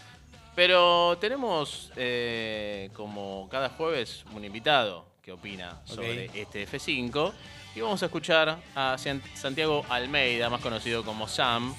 Pero 0.56 1.18
tenemos, 1.22 1.92
eh, 1.96 2.90
como 2.94 3.48
cada 3.50 3.70
jueves, 3.70 4.26
un 4.34 4.44
invitado 4.44 5.06
que 5.22 5.32
opina 5.32 5.80
sobre 5.86 6.26
este 6.34 6.68
F5. 6.68 7.32
Y 7.76 7.82
vamos 7.82 8.02
a 8.02 8.08
escuchar 8.08 8.58
a 8.76 8.98
San- 8.98 9.22
Santiago 9.36 9.86
Almeida, 9.90 10.50
más 10.50 10.60
conocido 10.60 11.04
como 11.06 11.28
Sam, 11.28 11.74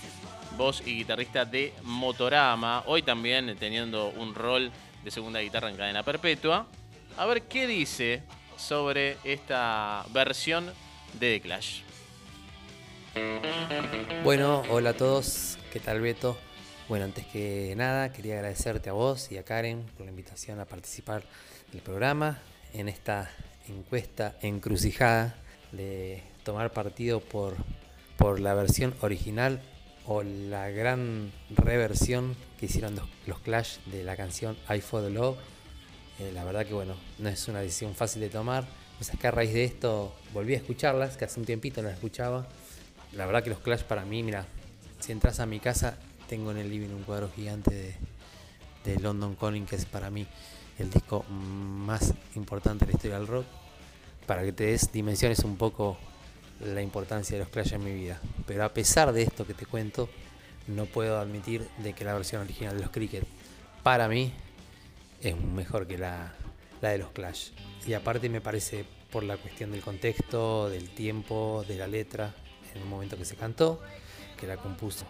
voz 0.61 0.83
y 0.87 0.95
guitarrista 0.95 1.47
de 1.47 1.73
Motorama. 1.85 2.85
Hoy 2.85 3.01
también 3.01 3.57
teniendo 3.59 4.11
un 4.11 4.35
rol 4.35 4.71
de 5.03 5.11
segunda 5.11 5.41
guitarra 5.41 5.71
en 5.71 5.77
cadena 5.77 6.03
perpetua. 6.03 6.67
A 7.17 7.25
ver 7.25 7.45
qué 7.45 7.67
dice 7.67 8.23
sobre 8.59 9.17
esta 9.25 10.05
versión 10.13 10.67
de 11.19 11.39
The 11.39 11.41
Clash. 11.41 11.81
Bueno, 14.23 14.63
hola 14.69 14.91
a 14.91 14.93
todos, 14.93 15.59
¿qué 15.73 15.81
tal 15.81 16.03
Beto? 16.03 16.37
Bueno, 16.91 17.07
antes 17.07 17.25
que 17.29 17.73
nada 17.75 18.13
quería 18.13 18.35
agradecerte 18.35 18.91
a 18.91 18.93
vos 18.93 19.33
y 19.33 19.39
a 19.39 19.45
Karen 19.45 19.87
por 19.97 20.05
la 20.05 20.11
invitación 20.11 20.61
a 20.61 20.67
participar 20.67 21.23
del 21.73 21.81
programa 21.81 22.39
en 22.75 22.91
esta 22.91 23.31
encuesta 23.67 24.37
encrucijada 24.43 25.37
de 25.73 26.23
tomar 26.45 26.71
partido 26.71 27.21
por, 27.21 27.57
por 28.19 28.41
la 28.41 28.53
versión 28.53 28.95
original 29.01 29.63
o 30.07 30.23
la 30.23 30.71
gran 30.71 31.33
reversión 31.51 32.37
que 32.59 32.67
hicieron 32.67 32.99
los, 33.27 33.39
Clash 33.41 33.79
de 33.87 34.05
la 34.05 34.17
canción 34.17 34.57
I 34.69 34.81
For 34.81 35.03
The 35.03 35.11
Love. 35.11 35.39
Eh, 36.19 36.33
la 36.33 36.45
verdad 36.45 36.67
que 36.67 36.75
bueno, 36.75 36.95
no 37.19 37.29
es 37.29 37.49
una 37.49 37.61
decisión 37.61 37.95
fácil 37.95 38.21
de 38.21 38.29
tomar. 38.29 38.65
O 39.01 39.05
sea, 39.05 39.19
que 39.19 39.27
a 39.27 39.31
raíz 39.31 39.55
de 39.55 39.65
esto 39.65 40.15
volví 40.35 40.55
a 40.55 40.59
escucharlas, 40.59 41.17
que 41.17 41.25
hace 41.25 41.41
un 41.41 41.47
tiempito 41.47 41.81
no 41.81 41.89
las 41.89 41.97
escuchaba. 41.97 42.47
La 43.13 43.27
verdad 43.27 43.43
que 43.43 43.51
los 43.51 43.61
Clash 43.61 43.83
para 43.83 44.05
mí, 44.05 44.23
mira, 44.23 44.47
si 45.01 45.13
entras 45.13 45.41
a 45.41 45.47
mi 45.47 45.59
casa, 45.59 45.99
tengo 46.29 46.51
en 46.51 46.59
el 46.59 46.69
living 46.69 46.91
un 46.91 47.03
cuadro 47.03 47.31
gigante 47.35 47.75
de, 47.75 47.95
de 48.85 49.01
London 49.01 49.37
Calling, 49.37 49.67
que 49.67 49.77
es 49.77 49.85
para 49.87 50.11
mí 50.11 50.27
el 50.79 50.91
disco 50.91 51.25
más 51.29 52.15
importante 52.35 52.85
de 52.85 52.93
la 52.93 52.97
historia 52.97 53.19
del 53.19 53.27
rock. 53.27 53.47
Para 54.27 54.43
que 54.43 54.53
te 54.53 54.65
des 54.65 54.93
dimensiones 54.93 55.41
un 55.41 55.57
poco 55.57 55.99
la 56.61 56.83
importancia 56.83 57.37
de 57.37 57.45
los 57.45 57.53
Clash 57.53 57.75
en 57.75 57.85
mi 57.85 57.93
vida. 57.93 58.21
Pero 58.47 58.65
a 58.65 58.73
pesar 58.73 59.13
de 59.13 59.23
esto 59.23 59.47
que 59.47 59.55
te 59.55 59.67
cuento, 59.67 60.09
no 60.67 60.87
puedo 60.87 61.19
admitir 61.19 61.67
de 61.79 61.93
que 61.93 62.05
la 62.05 62.15
versión 62.15 62.43
original 62.43 62.77
de 62.77 62.83
los 62.83 62.91
Cricket, 62.91 63.25
para 63.83 64.09
mí, 64.09 64.33
es 65.21 65.37
mejor 65.37 65.87
que 65.87 65.99
la, 65.99 66.33
la 66.81 66.91
de 66.91 66.99
los 66.99 67.11
Clash. 67.11 67.51
Y 67.87 67.95
aparte 67.95 68.29
me 68.29 68.41
parece 68.41 68.85
por 69.11 69.25
la 69.25 69.37
cuestión 69.37 69.73
del 69.73 69.83
contexto, 69.83 70.69
del 70.69 70.91
tiempo, 70.91 71.65
de 71.67 71.77
la 71.77 71.87
letra, 71.87 72.35
en 72.75 72.83
el 72.83 72.89
momento 72.89 73.17
que 73.17 73.25
se 73.25 73.37
cantó, 73.37 73.81
que 74.39 74.47
la 74.47 74.57
compuso 74.57 75.05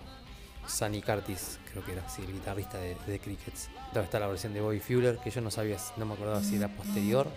Sunny 0.66 1.02
Curtis, 1.02 1.59
creo 1.71 1.85
que 1.85 1.92
era 1.92 2.07
así, 2.07 2.23
el 2.23 2.33
guitarrista 2.33 2.78
de, 2.78 2.97
de 3.07 3.19
Crickets. 3.19 3.69
Luego 3.92 4.04
está 4.04 4.19
la 4.19 4.28
versión 4.28 4.54
de 4.54 4.61
Bobby 4.61 4.80
Fuller, 4.80 5.19
que 5.19 5.30
yo 5.30 5.40
no 5.40 5.50
sabía, 5.50 5.76
no 5.97 6.07
me 6.07 6.14
acordaba 6.14 6.42
si 6.42 6.57
era 6.57 6.69
posterior 6.69 7.28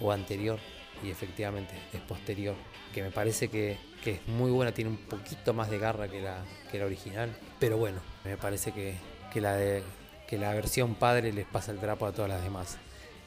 o 0.00 0.12
anterior, 0.12 0.58
y 1.02 1.10
efectivamente 1.10 1.74
es 1.92 2.00
posterior, 2.00 2.54
que 2.94 3.02
me 3.02 3.10
parece 3.10 3.48
que, 3.48 3.78
que 4.02 4.12
es 4.12 4.28
muy 4.28 4.50
buena, 4.50 4.72
tiene 4.72 4.90
un 4.90 4.96
poquito 4.96 5.54
más 5.54 5.70
de 5.70 5.78
garra 5.78 6.08
que 6.08 6.20
la, 6.20 6.44
que 6.70 6.78
la 6.78 6.86
original, 6.86 7.36
pero 7.58 7.76
bueno, 7.76 8.00
me 8.24 8.36
parece 8.36 8.72
que, 8.72 8.94
que 9.32 9.40
la 9.40 9.56
de, 9.56 9.82
que 10.26 10.38
la 10.38 10.54
versión 10.54 10.94
padre 10.94 11.32
les 11.32 11.46
pasa 11.46 11.72
el 11.72 11.78
trapo 11.78 12.06
a 12.06 12.12
todas 12.12 12.30
las 12.30 12.42
demás. 12.42 12.78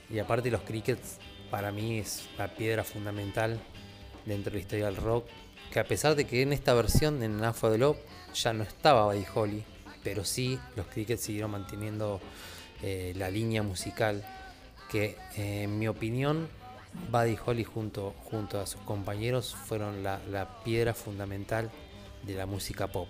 Y 0.10 0.20
aparte 0.20 0.50
los 0.50 0.62
Crickets 0.62 1.18
para 1.52 1.72
mí 1.72 2.00
es 2.00 2.28
la 2.38 2.48
piedra 2.48 2.84
fundamental 2.84 3.60
dentro 4.26 4.52
de 4.52 4.58
la 4.58 4.62
historia 4.62 4.86
del 4.86 4.96
rock, 4.96 5.28
que 5.72 5.80
a 5.80 5.84
pesar 5.84 6.16
de 6.16 6.26
que 6.26 6.42
en 6.42 6.54
esta 6.54 6.74
versión, 6.74 7.22
en 7.22 7.44
Afro 7.44 7.70
de 7.70 7.78
Love, 7.78 8.00
ya 8.34 8.54
no 8.54 8.64
estaba 8.64 9.06
Buddy 9.06 9.26
Holly, 9.34 9.64
pero 10.04 10.24
sí 10.24 10.60
los 10.76 10.88
Crickets 10.88 11.22
siguieron 11.22 11.52
manteniendo 11.52 12.22
eh, 12.82 13.14
la 13.16 13.30
línea 13.30 13.64
musical 13.64 14.24
que 14.90 15.18
en 15.36 15.78
mi 15.78 15.88
opinión 15.88 16.48
Buddy 17.12 17.38
Holly 17.46 17.64
junto, 17.64 18.14
junto 18.24 18.60
a 18.60 18.66
sus 18.66 18.82
compañeros 18.82 19.56
fueron 19.56 20.04
la, 20.04 20.20
la 20.30 20.64
piedra 20.64 20.94
fundamental 20.94 21.70
de 22.24 22.36
la 22.36 22.46
música 22.46 22.88
pop. 22.88 23.08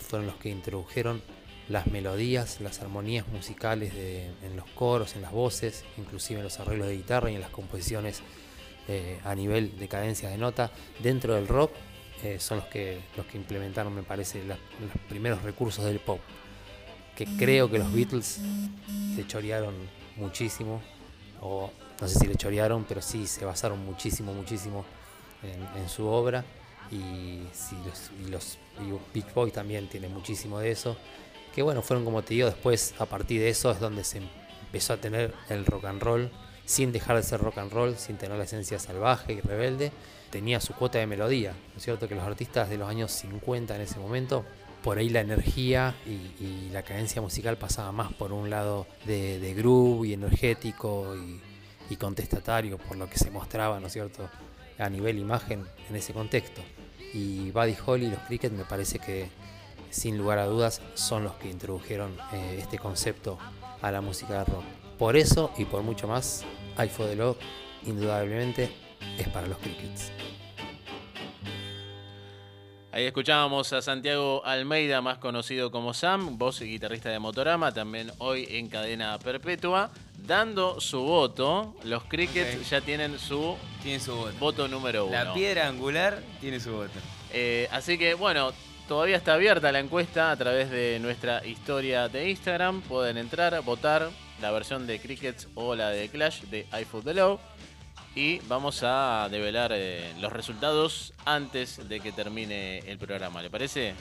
Fueron 0.00 0.26
los 0.26 0.36
que 0.36 0.50
introdujeron 0.50 1.22
las 1.68 1.88
melodías, 1.88 2.60
las 2.60 2.80
armonías 2.80 3.26
musicales 3.28 3.92
en 3.94 4.56
los 4.56 4.66
coros, 4.70 5.16
en 5.16 5.22
las 5.22 5.32
voces, 5.32 5.84
inclusive 5.98 6.38
en 6.38 6.44
los 6.44 6.60
arreglos 6.60 6.86
de 6.86 6.96
guitarra 6.96 7.30
y 7.30 7.34
en 7.34 7.40
las 7.40 7.50
composiciones 7.50 8.22
eh, 8.86 9.18
a 9.24 9.34
nivel 9.34 9.76
de 9.76 9.88
cadencia 9.88 10.28
de 10.28 10.38
nota 10.38 10.70
dentro 11.02 11.34
del 11.34 11.48
rock. 11.48 11.72
eh, 12.22 12.38
son 12.38 12.58
los 12.58 12.66
que, 12.68 13.00
los 13.16 13.26
que 13.26 13.36
implementaron, 13.36 13.94
me 13.94 14.02
parece, 14.02 14.42
los 14.44 14.58
primeros 15.08 15.42
recursos 15.42 15.84
del 15.84 15.98
pop. 15.98 16.20
Que 17.14 17.26
creo 17.36 17.70
que 17.70 17.78
los 17.78 17.92
Beatles 17.92 18.40
se 19.14 19.26
chorearon 19.26 19.74
muchísimo, 20.16 20.82
o 21.40 21.70
no 22.00 22.08
sé 22.08 22.18
si 22.18 22.26
le 22.26 22.36
chorearon, 22.36 22.84
pero 22.84 23.00
sí 23.00 23.26
se 23.26 23.44
basaron 23.44 23.84
muchísimo, 23.84 24.34
muchísimo 24.34 24.84
en, 25.42 25.82
en 25.82 25.88
su 25.88 26.06
obra. 26.06 26.44
Y, 26.90 27.46
sí, 27.52 27.76
los, 27.84 28.10
y 28.24 28.30
los 28.30 28.58
y 28.80 29.18
Beach 29.18 29.32
Boys 29.34 29.52
también 29.52 29.88
tienen 29.88 30.12
muchísimo 30.12 30.58
de 30.58 30.70
eso. 30.70 30.96
Que 31.54 31.62
bueno, 31.62 31.82
fueron 31.82 32.04
como 32.04 32.22
te 32.22 32.34
digo, 32.34 32.46
después 32.46 32.94
a 32.98 33.06
partir 33.06 33.40
de 33.40 33.48
eso 33.48 33.70
es 33.70 33.80
donde 33.80 34.04
se 34.04 34.20
empezó 34.66 34.92
a 34.92 34.98
tener 34.98 35.32
el 35.48 35.64
rock 35.64 35.86
and 35.86 36.02
roll, 36.02 36.30
sin 36.66 36.92
dejar 36.92 37.16
de 37.16 37.22
ser 37.22 37.40
rock 37.40 37.58
and 37.58 37.72
roll, 37.72 37.96
sin 37.96 38.16
tener 38.18 38.36
la 38.36 38.44
esencia 38.44 38.78
salvaje 38.78 39.32
y 39.32 39.40
rebelde. 39.40 39.92
Tenía 40.30 40.60
su 40.60 40.74
cuota 40.74 40.98
de 40.98 41.06
melodía, 41.06 41.52
¿no 41.52 41.78
es 41.78 41.84
cierto? 41.84 42.08
Que 42.08 42.14
los 42.14 42.24
artistas 42.24 42.68
de 42.68 42.76
los 42.76 42.88
años 42.88 43.12
50 43.12 43.74
en 43.74 43.80
ese 43.80 43.98
momento, 43.98 44.44
por 44.82 44.98
ahí 44.98 45.08
la 45.08 45.20
energía 45.20 45.94
y, 46.04 46.44
y 46.44 46.68
la 46.72 46.82
cadencia 46.82 47.22
musical 47.22 47.56
pasaba 47.56 47.90
más 47.92 48.12
por 48.12 48.32
un 48.32 48.50
lado 48.50 48.86
de, 49.06 49.38
de 49.38 49.54
groove 49.54 50.08
y 50.08 50.12
energético 50.12 51.16
y, 51.16 51.40
y 51.90 51.96
contestatario, 51.96 52.78
por 52.78 52.96
lo 52.96 53.08
que 53.08 53.18
se 53.18 53.30
mostraba, 53.30 53.80
¿no 53.80 53.86
es 53.86 53.92
cierto? 53.92 54.28
A 54.78 54.88
nivel 54.88 55.18
imagen 55.18 55.64
en 55.88 55.96
ese 55.96 56.12
contexto. 56.12 56.60
Y 57.12 57.50
Buddy 57.50 57.76
Holly 57.84 58.06
y 58.06 58.10
los 58.10 58.20
Cricket 58.20 58.52
me 58.52 58.64
parece 58.64 58.98
que 58.98 59.28
sin 59.90 60.18
lugar 60.18 60.38
a 60.38 60.46
dudas 60.46 60.82
son 60.94 61.24
los 61.24 61.34
que 61.34 61.48
introdujeron 61.50 62.16
eh, 62.32 62.58
este 62.60 62.78
concepto 62.78 63.38
a 63.80 63.90
la 63.90 64.00
música 64.00 64.40
de 64.40 64.44
rock. 64.44 64.64
Por 64.98 65.16
eso 65.16 65.52
y 65.56 65.64
por 65.64 65.82
mucho 65.82 66.08
más, 66.08 66.44
I 66.78 66.88
For 66.88 67.06
The 67.06 67.16
Love 67.16 67.38
indudablemente 67.84 68.70
es 69.18 69.28
para 69.28 69.46
los 69.46 69.58
Crickets. 69.58 70.12
Ahí 72.96 73.04
escuchábamos 73.04 73.74
a 73.74 73.82
Santiago 73.82 74.42
Almeida, 74.46 75.02
más 75.02 75.18
conocido 75.18 75.70
como 75.70 75.92
Sam, 75.92 76.38
voz 76.38 76.62
y 76.62 76.64
guitarrista 76.64 77.10
de 77.10 77.18
Motorama, 77.18 77.70
también 77.70 78.10
hoy 78.16 78.46
en 78.48 78.68
cadena 78.68 79.18
perpetua, 79.18 79.90
dando 80.18 80.80
su 80.80 81.00
voto. 81.02 81.74
Los 81.84 82.04
Crickets 82.04 82.68
ya 82.68 82.80
tienen 82.80 83.18
su 83.18 83.56
Tiene 83.82 84.00
su 84.00 84.14
voto. 84.14 84.32
voto 84.38 84.68
número 84.68 85.06
uno. 85.06 85.12
La 85.24 85.32
piedra 85.34 85.68
angular 85.68 86.22
tiene 86.40 86.60
su 86.60 86.72
voto. 86.72 86.98
Eh, 87.32 87.68
así 87.70 87.98
que 87.98 88.14
bueno, 88.14 88.52
todavía 88.88 89.16
está 89.16 89.34
abierta 89.34 89.70
la 89.72 89.80
encuesta 89.80 90.30
a 90.30 90.36
través 90.36 90.70
de 90.70 90.98
nuestra 91.00 91.44
historia 91.46 92.08
de 92.08 92.30
Instagram. 92.30 92.82
Pueden 92.82 93.16
entrar, 93.18 93.60
votar 93.62 94.10
la 94.40 94.50
versión 94.50 94.86
de 94.86 95.00
Crickets 95.00 95.48
o 95.54 95.74
la 95.74 95.90
de 95.90 96.08
Clash 96.08 96.42
de 96.44 96.66
iFood 96.80 97.04
the 97.04 97.14
Low. 97.14 97.38
Y 98.14 98.38
vamos 98.48 98.80
a 98.82 99.28
develar 99.30 99.72
eh, 99.74 100.14
los 100.20 100.32
resultados 100.32 101.12
antes 101.26 101.86
de 101.86 102.00
que 102.00 102.12
termine 102.12 102.78
el 102.78 102.96
programa. 102.96 103.42
¿Le 103.42 103.50
parece? 103.50 103.94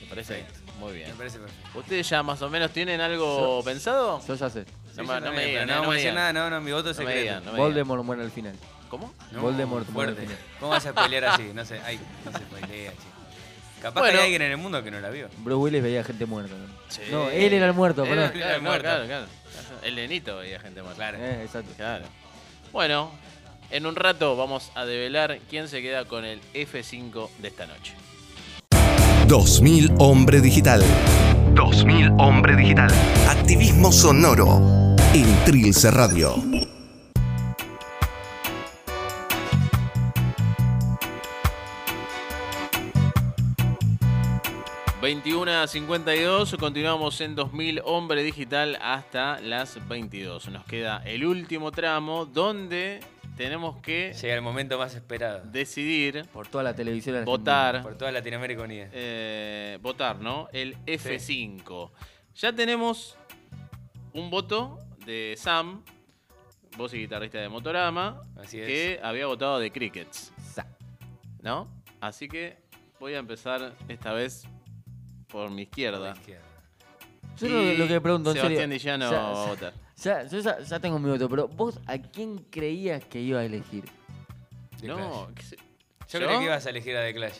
¿Le 0.00 0.06
parece? 0.06 0.34
Perfecto. 0.34 0.72
Muy 0.78 0.92
bien. 0.94 1.08
Me 1.10 1.14
parece 1.16 1.38
perfecto. 1.40 1.78
¿Ustedes 1.78 2.08
ya 2.08 2.22
más 2.22 2.40
o 2.42 2.48
menos 2.48 2.70
tienen 2.70 3.00
algo 3.00 3.62
pensado? 3.64 4.20
Yo 4.28 4.34
ya 4.36 4.48
sé. 4.50 4.64
No, 4.96 5.02
Sí, 5.02 5.08
me- 5.08 5.20
no 5.20 5.32
me 5.32 5.44
digan, 5.46 5.68
no 5.68 5.82
no 5.84 5.90
decir 5.92 6.14
nada, 6.14 6.32
no, 6.32 6.50
no, 6.50 6.60
mi 6.60 6.72
voto 6.72 6.90
es 6.90 6.98
me 6.98 7.04
secreto. 7.04 7.20
digan, 7.40 7.44
me. 7.44 7.58
Voldemort 7.60 8.04
muere 8.04 8.22
al 8.22 8.30
final. 8.30 8.54
¿Cómo? 8.88 9.12
No, 9.32 9.40
Voldemort 9.42 9.88
muere 9.90 10.12
al 10.12 10.16
final. 10.18 10.36
¿Cómo 10.60 10.70
vas 10.72 10.86
a 10.86 10.92
pelear 10.94 11.24
así? 11.26 11.50
No 11.54 11.64
sé, 11.64 11.80
ay, 11.84 11.98
no 12.24 12.32
se 12.32 12.38
pelea, 12.44 12.90
chico. 12.92 13.02
Capaz 13.82 14.00
Bueno. 14.00 14.12
que 14.14 14.18
hay 14.18 14.24
alguien 14.24 14.42
en 14.42 14.50
el 14.52 14.56
mundo 14.56 14.82
que 14.82 14.90
no 14.90 15.00
la 15.00 15.10
vio. 15.10 15.28
Bruce 15.38 15.56
Willis 15.58 15.82
veía 15.82 16.02
gente 16.02 16.24
muerta. 16.24 16.54
¿no? 16.56 16.66
Sí. 16.88 17.02
No, 17.10 17.28
él 17.28 17.52
era 17.52 17.66
el 17.66 17.74
muerto, 17.74 18.04
Él 18.04 18.08
perdón. 18.10 18.30
claro, 18.32 18.56
el 18.56 18.62
no, 18.62 18.68
muerto. 18.70 18.82
claro, 18.84 19.06
claro. 19.06 19.26
El 19.82 19.94
nenito 19.96 20.36
veía 20.38 20.58
gente 20.60 20.80
muerta. 20.82 20.96
Claro. 21.10 21.18
Eh, 21.20 21.42
exacto. 21.44 21.72
Claro. 21.76 22.04
Bueno, 22.72 23.10
en 23.70 23.84
un 23.86 23.94
rato 23.96 24.34
vamos 24.36 24.70
a 24.74 24.86
develar 24.86 25.38
quién 25.50 25.68
se 25.68 25.82
queda 25.82 26.04
con 26.06 26.24
el 26.24 26.40
F5 26.54 27.28
de 27.38 27.48
esta 27.48 27.66
noche. 27.66 27.92
2000 29.28 29.92
Hombre 29.98 30.40
Digital. 30.40 30.82
2000 31.54 32.12
Hombre 32.18 32.56
Digital. 32.56 32.90
Activismo 33.28 33.92
sonoro 33.92 34.60
en 35.16 35.44
Trilce 35.46 35.90
Radio. 35.90 36.36
21 45.00 45.50
a 45.62 45.66
52, 45.66 46.56
continuamos 46.58 47.20
en 47.20 47.34
2000 47.34 47.82
Hombre 47.84 48.22
Digital 48.22 48.78
hasta 48.80 49.40
las 49.40 49.86
22. 49.88 50.48
Nos 50.48 50.64
queda 50.64 51.02
el 51.04 51.24
último 51.24 51.70
tramo 51.70 52.24
donde 52.26 53.00
tenemos 53.36 53.76
que 53.82 54.14
Llega 54.20 54.34
el 54.34 54.42
momento 54.42 54.78
más 54.78 54.94
esperado. 54.94 55.42
decidir, 55.44 56.24
Por 56.32 56.48
toda 56.48 56.64
la 56.64 56.74
televisión 56.74 57.16
argentina. 57.16 57.36
votar, 57.38 57.82
Por 57.82 57.96
toda 57.96 58.10
Latinoamérica 58.10 58.62
Unida. 58.62 58.88
eh, 58.92 59.78
votar, 59.82 60.18
¿no? 60.18 60.48
El 60.52 60.76
F5. 60.86 61.90
Ya 62.36 62.52
tenemos 62.52 63.16
un 64.12 64.30
voto 64.30 64.78
de 65.06 65.34
Sam, 65.38 65.82
voz 66.76 66.92
y 66.94 66.98
guitarrista 66.98 67.38
de 67.38 67.48
Motorama, 67.48 68.20
Así 68.36 68.60
es. 68.60 68.66
que 68.66 69.00
había 69.02 69.26
votado 69.26 69.58
de 69.58 69.70
Crickets, 69.70 70.32
Sa- 70.52 70.66
¿no? 71.42 71.68
Así 72.00 72.28
que 72.28 72.58
voy 73.00 73.14
a 73.14 73.18
empezar 73.18 73.74
esta 73.88 74.12
vez 74.12 74.44
por 75.28 75.50
mi 75.50 75.62
izquierda. 75.62 76.12
Izquierda. 76.12 76.42
Yo 77.38 77.48
lo, 77.48 77.62
Y 77.62 77.76
lo 77.76 77.86
que 77.88 78.00
pregunto, 78.00 78.30
en 78.30 78.36
Sebastián 78.36 78.70
serio. 78.70 78.78
Dillano 78.78 79.10
ya- 79.10 79.20
va 79.20 79.44
a 79.44 79.46
votar. 79.48 79.74
Ya, 80.02 80.26
yo 80.26 80.38
ya, 80.40 80.58
ya 80.60 80.78
tengo 80.80 80.98
mi 80.98 81.08
voto, 81.10 81.28
pero 81.28 81.48
vos, 81.48 81.80
¿a 81.86 81.96
quién 81.98 82.38
creías 82.50 83.04
que 83.04 83.20
iba 83.20 83.40
a 83.40 83.44
elegir? 83.44 83.84
The 84.80 84.88
No, 84.88 84.96
Clash. 84.96 85.34
qué 85.34 85.42
sé- 85.42 85.56
Yo, 86.08 86.18
¿Yo? 86.20 86.26
creí 86.26 86.38
que 86.38 86.44
ibas 86.44 86.66
a 86.66 86.70
elegir 86.70 86.96
a 86.96 87.02
The 87.02 87.14
Clash. 87.14 87.38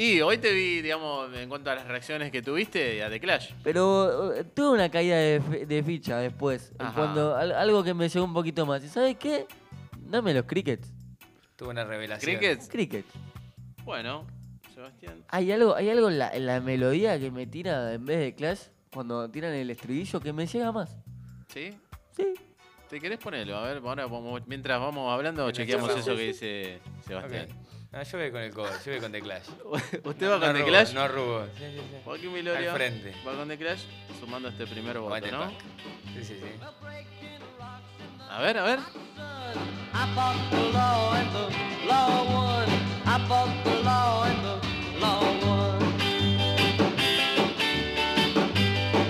Y 0.00 0.20
hoy 0.20 0.38
te 0.38 0.52
vi, 0.52 0.80
digamos, 0.80 1.34
en 1.36 1.48
cuanto 1.48 1.70
a 1.70 1.74
las 1.74 1.88
reacciones 1.88 2.30
que 2.30 2.40
tuviste 2.40 3.02
a 3.02 3.10
The 3.10 3.18
Clash. 3.18 3.50
Pero 3.64 4.32
eh, 4.32 4.44
tuve 4.44 4.70
una 4.76 4.88
caída 4.88 5.16
de, 5.16 5.40
de 5.66 5.82
ficha 5.82 6.18
después. 6.18 6.72
Ajá. 6.78 6.92
Cuando 6.94 7.34
al- 7.34 7.50
algo 7.50 7.82
que 7.82 7.94
me 7.94 8.08
llegó 8.08 8.24
un 8.24 8.32
poquito 8.32 8.64
más. 8.64 8.84
¿Y 8.84 8.88
sabes 8.88 9.16
qué? 9.16 9.46
Dame 9.98 10.32
los 10.34 10.44
crickets. 10.44 10.92
Tuvo 11.56 11.70
una 11.70 11.82
revelación. 11.84 12.36
¿Cricket? 12.36 12.68
Cricket. 12.68 13.04
Bueno, 13.84 14.24
Sebastián. 14.72 15.24
Hay 15.30 15.50
algo, 15.50 15.74
hay 15.74 15.90
algo 15.90 16.08
en 16.08 16.18
la, 16.20 16.30
en 16.30 16.46
la 16.46 16.60
melodía 16.60 17.18
que 17.18 17.32
me 17.32 17.48
tira 17.48 17.92
en 17.92 18.04
vez 18.04 18.20
de 18.20 18.34
Clash 18.36 18.60
cuando 18.92 19.28
tiran 19.28 19.52
el 19.52 19.68
estribillo 19.68 20.20
que 20.20 20.32
me 20.32 20.46
llega 20.46 20.70
más. 20.70 20.96
¿Sí? 21.52 21.70
Sí. 22.16 22.34
¿Te 22.88 23.00
querés 23.00 23.18
ponerlo? 23.18 23.56
A 23.56 23.64
ver, 23.66 23.78
ahora 23.84 24.06
vamos- 24.06 24.42
mientras 24.46 24.78
vamos 24.78 25.12
hablando, 25.12 25.42
Mientras 25.42 25.66
chequeamos 25.66 25.88
charlamos. 25.88 26.06
eso 26.08 26.16
que 26.16 26.22
dice 26.22 26.78
Ok. 27.16 27.67
No, 27.90 28.02
yo 28.02 28.18
voy 28.18 28.30
con 28.30 28.40
el 28.42 28.52
cover, 28.52 28.72
yo 28.84 28.92
voy 28.92 29.00
con 29.00 29.12
The 29.12 29.20
Clash. 29.22 29.46
¿Usted 30.04 30.28
va 30.30 30.34
no 30.34 30.40
con 30.40 30.52
The 30.52 30.58
rubo, 30.60 30.66
Clash? 30.68 30.92
No 30.92 31.08
rubo. 31.08 31.44
Sí, 31.56 31.64
sí, 31.72 31.78
sí. 31.78 31.96
Joaquín 32.04 32.32
Milorio 32.34 32.70
Al 32.70 32.76
frente. 32.76 33.14
va 33.26 33.32
con 33.34 33.48
The 33.48 33.56
Clash, 33.58 33.80
sumando 34.20 34.48
este 34.48 34.66
primer 34.66 34.98
voto, 34.98 35.26
¿no? 35.30 35.50
Sí, 36.14 36.22
sí, 36.24 36.38
sí. 36.40 36.50
A 38.30 38.42
ver, 38.42 38.58
a 38.58 38.62
ver. 38.64 38.78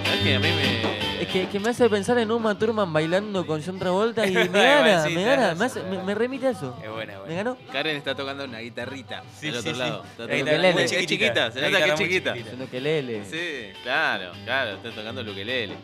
¿Sabes 0.05 0.21
que 0.23 0.35
a 0.35 0.41
mí 0.41 0.49
me. 0.49 0.98
Es 1.29 1.33
que, 1.33 1.49
que 1.49 1.61
me 1.61 1.69
hace 1.71 1.89
pensar 1.91 2.17
en 2.19 2.31
Uma 2.31 2.59
Thurman 2.59 2.91
bailando 2.93 3.47
con 3.47 3.63
John 3.63 3.79
Travolta 3.79 4.27
y 4.27 4.33
me 4.35 4.47
gana, 4.49 5.05
sí, 5.07 5.15
me 5.15 5.25
gana, 5.25 5.55
me, 5.55 5.65
hace- 5.67 5.83
me, 5.83 6.03
me 6.03 6.15
remite 6.15 6.47
a 6.47 6.51
eso. 6.51 6.75
Es 6.83 6.91
buena, 6.91 7.13
es 7.15 7.29
¿Me 7.29 7.35
ganó? 7.35 7.57
Karen 7.71 7.97
está 7.97 8.15
tocando 8.15 8.45
una 8.45 8.61
guitarrita 8.61 9.23
Sí, 9.39 9.47
del 9.49 9.57
otro 9.59 9.73
sí. 9.75 9.79
lado. 9.79 10.05
Está 10.05 10.23
La 10.23 10.29
tocando- 10.29 10.45
guitarra 10.53 10.73
muy 10.73 10.83
es 10.83 10.91
chiquita, 11.07 11.53
se 11.53 11.61
nota 11.61 11.85
que 11.85 11.91
es 11.91 11.95
chiquita. 11.99 11.99
chiquitita. 11.99 12.33
Haciendo 12.33 12.71
que 12.71 12.81
lele. 12.81 13.25
Sí, 13.27 13.79
claro, 13.83 14.33
claro, 14.45 14.71
está 14.77 14.91
tocando 14.91 15.21
el 15.21 15.29
ukelele. 15.29 15.75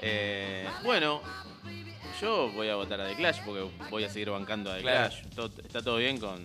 Eh, 0.00 0.66
bueno, 0.82 1.20
yo 2.20 2.50
voy 2.52 2.68
a 2.68 2.76
votar 2.76 3.00
a 3.00 3.06
The 3.08 3.16
Clash 3.16 3.40
porque 3.44 3.66
voy 3.90 4.04
a 4.04 4.08
seguir 4.10 4.30
bancando 4.30 4.70
a 4.72 4.76
The. 4.76 4.80
Clash. 4.82 5.22
Todo- 5.34 5.50
está 5.62 5.82
todo 5.82 5.96
bien 5.98 6.18
con, 6.18 6.42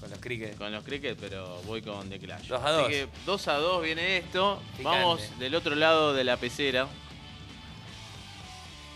Con 0.00 0.10
los 0.10 0.18
cricket. 0.18 0.56
con 0.56 0.72
los 0.72 0.82
cricket, 0.84 1.18
pero 1.20 1.60
voy 1.66 1.82
con 1.82 2.08
The 2.08 2.18
Clash. 2.18 2.48
Dos 2.48 2.60
a 2.62 2.66
Así 2.68 2.76
dos. 2.78 2.88
que 2.88 3.08
2 3.26 3.48
a 3.48 3.54
2 3.58 3.82
viene 3.82 4.16
esto. 4.18 4.60
Picante. 4.76 4.98
Vamos 4.98 5.38
del 5.38 5.54
otro 5.54 5.74
lado 5.74 6.12
de 6.14 6.24
la 6.24 6.36
pecera. 6.36 6.86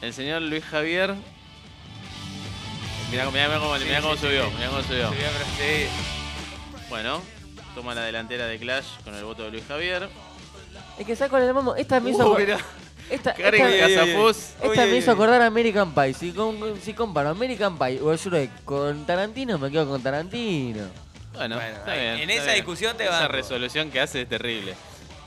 El 0.01 0.13
señor 0.13 0.43
Luis 0.43 0.65
Javier. 0.65 1.15
Mirá, 3.11 3.31
mirá 3.31 3.59
cómo, 3.59 3.77
Sí, 3.79 3.85
mirá 3.85 4.01
cómo 4.01 4.15
sí, 4.15 4.21
subió, 4.21 4.51
mirá 4.51 4.69
cómo 4.69 4.83
subió. 4.83 5.11
Bueno, 6.89 7.23
toma 7.75 7.95
la 7.95 8.03
delantera 8.03 8.47
de 8.47 8.59
Clash 8.59 8.87
con 9.05 9.15
el 9.15 9.25
voto 9.25 9.45
de 9.45 9.51
Luis 9.53 9.65
Javier. 9.67 10.09
Es 10.99 11.07
que 11.07 11.17
saco 11.17 11.37
el 11.39 11.53
mamo. 11.55 11.75
Esta 11.77 12.01
me 12.01 12.11
hizo. 12.11 12.33
Uh, 12.33 12.37
esta 13.09 13.35
Karen 13.35 13.63
esta- 13.63 14.87
me 14.87 14.97
hizo 14.97 15.13
acordar 15.13 15.41
a 15.41 15.47
American 15.47 15.95
Pie. 15.95 16.13
Si, 16.15 16.33
con- 16.33 16.81
si 16.83 16.93
comparo 16.93 17.31
American 17.31 17.79
Pie 17.79 18.01
o 18.01 18.15
Shrek 18.17 18.65
con 18.65 19.07
Tarantino, 19.07 19.59
me 19.59 19.71
quedo 19.71 19.89
con 19.89 20.03
Tarantino. 20.03 20.89
Bueno, 21.35 21.57
Bueno, 21.57 21.77
está 21.77 21.93
bien, 21.95 22.07
en 22.15 22.21
está 22.31 22.35
esa 22.35 22.45
bien. 22.45 22.55
discusión 22.57 22.97
te 22.97 23.05
Esa 23.05 23.21
banco. 23.21 23.33
resolución 23.33 23.91
que 23.91 24.01
hace 24.01 24.23
es 24.23 24.29
terrible. 24.29 24.75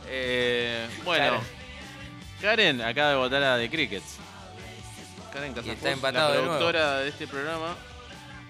Eh, 0.07 0.87
bueno, 1.05 1.23
Claro. 1.25 1.41
Karen 2.41 2.81
acaba 2.81 3.11
de 3.11 3.15
votar 3.15 3.43
a 3.43 3.57
The 3.57 3.69
Crickets. 3.69 4.17
Karen 5.31 5.53
Casafos, 5.53 5.75
está 5.75 5.91
empatado 5.91 6.29
la 6.29 6.35
de 6.35 6.41
nuevo. 6.41 6.57
productora 6.57 6.99
de, 6.99 7.09
este 7.09 7.27
programa, 7.27 7.75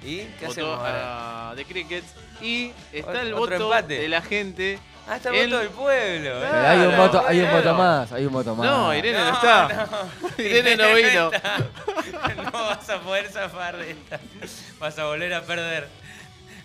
¿Y 0.03 0.17
qué 0.17 0.29
votó 0.41 0.51
hacemos 0.51 0.77
ahora? 0.79 1.49
a 1.51 1.55
The 1.55 1.65
Crickets. 1.65 2.13
Y 2.41 2.71
está 2.93 3.09
Otro- 3.11 3.21
el 3.21 3.33
otro 3.33 3.41
voto 3.59 3.75
empate. 3.75 3.99
de 3.99 4.07
la 4.09 4.21
gente. 4.21 4.79
Ah, 5.07 5.17
está 5.17 5.29
el 5.29 5.35
el- 5.35 5.49
voto 5.49 5.59
del 5.59 5.69
pueblo. 5.69 6.39
Claro, 6.39 6.51
Pero 6.51 6.67
hay 6.67 6.87
un 6.87 6.97
voto, 6.97 7.23
hay 7.27 7.39
un 7.41 7.51
voto 7.51 7.73
más, 7.73 8.11
hay 8.13 8.25
un 8.25 8.33
voto 8.33 8.55
más. 8.55 8.65
No, 8.67 8.95
Irene 8.95 9.17
no, 9.17 9.25
No, 9.25 9.33
está. 9.33 9.87
Irene 10.37 10.75
no 10.77 10.93
vino. 10.95 11.31
no 12.43 12.51
vas 12.51 12.89
a 12.89 12.99
poder 13.01 13.27
zafar 13.29 13.75
de 13.77 13.91
esta. 13.91 14.19
Vas 14.79 14.97
a 14.99 15.05
volver 15.05 15.33
a 15.33 15.41
perder. 15.41 15.87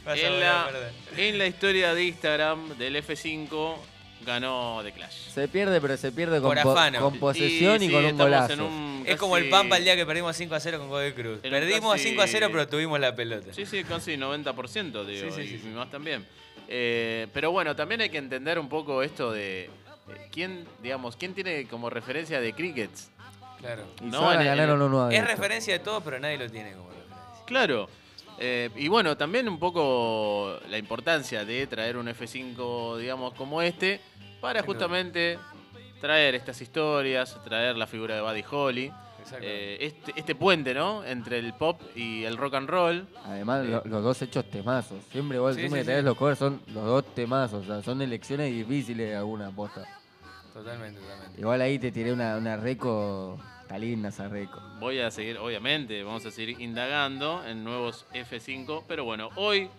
Vas 0.04 0.14
a 0.18 0.20
En 0.20 0.32
volver 0.32 0.44
la, 0.48 0.62
a 0.62 0.66
perder. 0.66 0.92
en 1.16 1.38
la 1.38 1.46
historia 1.46 1.94
de 1.94 2.04
Instagram 2.04 2.76
del 2.76 2.96
F5 2.96 3.76
ganó 4.24 4.80
The 4.82 4.92
Clash. 4.92 5.12
Se 5.32 5.48
pierde, 5.48 5.80
pero 5.80 5.96
se 5.96 6.10
pierde 6.12 6.40
con, 6.40 6.54
Por 6.54 6.62
po- 6.62 6.72
afano. 6.72 7.00
con 7.00 7.18
posesión 7.18 7.82
y, 7.82 7.86
sí, 7.86 7.92
con 7.92 8.04
un 8.04 8.16
golazo. 8.16 8.52
en 8.54 8.60
un 8.62 9.04
Es 9.06 9.16
como 9.16 9.36
el 9.36 9.48
Pampa 9.48 9.76
el 9.76 9.84
día 9.84 9.96
que 9.96 10.06
perdimos 10.06 10.36
5 10.36 10.54
a 10.54 10.60
0 10.60 10.78
con 10.78 10.88
Godoy 10.88 11.12
Cruz. 11.12 11.40
En 11.42 11.50
Perdimos 11.50 11.92
casi- 11.92 12.08
5 12.10 12.22
a 12.22 12.26
0, 12.26 12.48
pero 12.50 12.66
tuvimos 12.68 12.98
la 13.00 13.14
pelota. 13.14 13.52
Sí, 13.52 13.66
sí, 13.66 13.84
casi 13.84 14.16
90%, 14.16 15.04
digo, 15.04 15.30
Sí, 15.30 15.42
sí, 15.46 15.54
y 15.54 15.58
sí. 15.58 15.68
más 15.68 15.90
también. 15.90 16.26
Eh, 16.68 17.26
pero 17.32 17.50
bueno, 17.50 17.76
también 17.76 18.00
hay 18.00 18.08
que 18.10 18.18
entender 18.18 18.58
un 18.58 18.68
poco 18.68 19.02
esto 19.02 19.30
de 19.32 19.64
eh, 19.64 19.70
quién, 20.32 20.66
digamos, 20.82 21.16
quién 21.16 21.34
tiene 21.34 21.66
como 21.66 21.90
referencia 21.90 22.40
de 22.40 22.52
crickets. 22.54 23.10
Claro. 23.60 23.84
Y 24.00 24.04
No, 24.06 24.32
en 24.32 24.40
el- 24.40 24.46
ganaron 24.46 24.80
uno 24.82 25.04
a 25.04 25.12
Es 25.12 25.18
esto. 25.20 25.30
referencia 25.30 25.72
de 25.74 25.78
todo, 25.80 26.00
pero 26.02 26.18
nadie 26.18 26.36
lo 26.38 26.50
tiene 26.50 26.72
como 26.72 26.88
referencia. 26.90 27.44
Claro. 27.46 27.88
Eh, 28.38 28.70
y 28.76 28.88
bueno, 28.88 29.16
también 29.16 29.48
un 29.48 29.58
poco 29.58 30.58
la 30.68 30.78
importancia 30.78 31.44
de 31.44 31.66
traer 31.66 31.96
un 31.96 32.06
F5, 32.08 32.98
digamos, 32.98 33.32
como 33.34 33.62
este, 33.62 34.00
para 34.40 34.62
justamente 34.62 35.38
traer 36.00 36.34
estas 36.34 36.60
historias, 36.60 37.38
traer 37.44 37.76
la 37.76 37.86
figura 37.86 38.16
de 38.16 38.20
Buddy 38.20 38.44
Holly, 38.50 38.92
Exacto. 39.20 39.46
eh, 39.46 39.78
este, 39.80 40.12
este 40.16 40.34
puente, 40.34 40.74
¿no? 40.74 41.02
Entre 41.04 41.38
el 41.38 41.54
pop 41.54 41.80
y 41.96 42.24
el 42.24 42.36
rock 42.36 42.54
and 42.54 42.68
roll. 42.68 43.06
Además, 43.24 43.64
lo- 43.64 43.82
los 43.86 44.02
dos 44.02 44.20
hechos 44.20 44.44
temazos. 44.50 44.98
Siempre, 45.12 45.38
igual, 45.38 45.54
Sí, 45.54 45.60
siempre 45.60 45.80
sí, 45.80 45.84
que 45.86 45.90
tenés 45.92 46.02
sí. 46.02 46.06
los 46.06 46.16
covers 46.18 46.38
son 46.38 46.60
los 46.74 46.84
dos 46.84 47.14
temazos. 47.14 47.62
O 47.62 47.66
sea, 47.66 47.82
son 47.82 48.02
elecciones 48.02 48.52
difíciles 48.52 49.08
de 49.08 49.16
alguna 49.16 49.46
aposta. 49.46 49.84
Totalmente, 50.52 51.00
totalmente. 51.00 51.40
Igual 51.40 51.60
ahí 51.62 51.78
te 51.78 51.90
tiré 51.90 52.12
una, 52.12 52.36
una 52.36 52.56
reco. 52.56 53.40
Está 53.64 53.78
linda 53.78 54.10
esa 54.10 54.28
reco. 54.28 54.60
Voy 54.78 54.98
a 55.00 55.10
seguir, 55.10 55.38
obviamente, 55.38 56.02
vamos 56.02 56.24
a 56.26 56.30
seguir 56.30 56.60
indagando 56.60 57.42
en 57.46 57.64
nuevos 57.64 58.04
F5, 58.12 58.84
pero 58.86 59.04
bueno, 59.04 59.30
hoy 59.36 59.70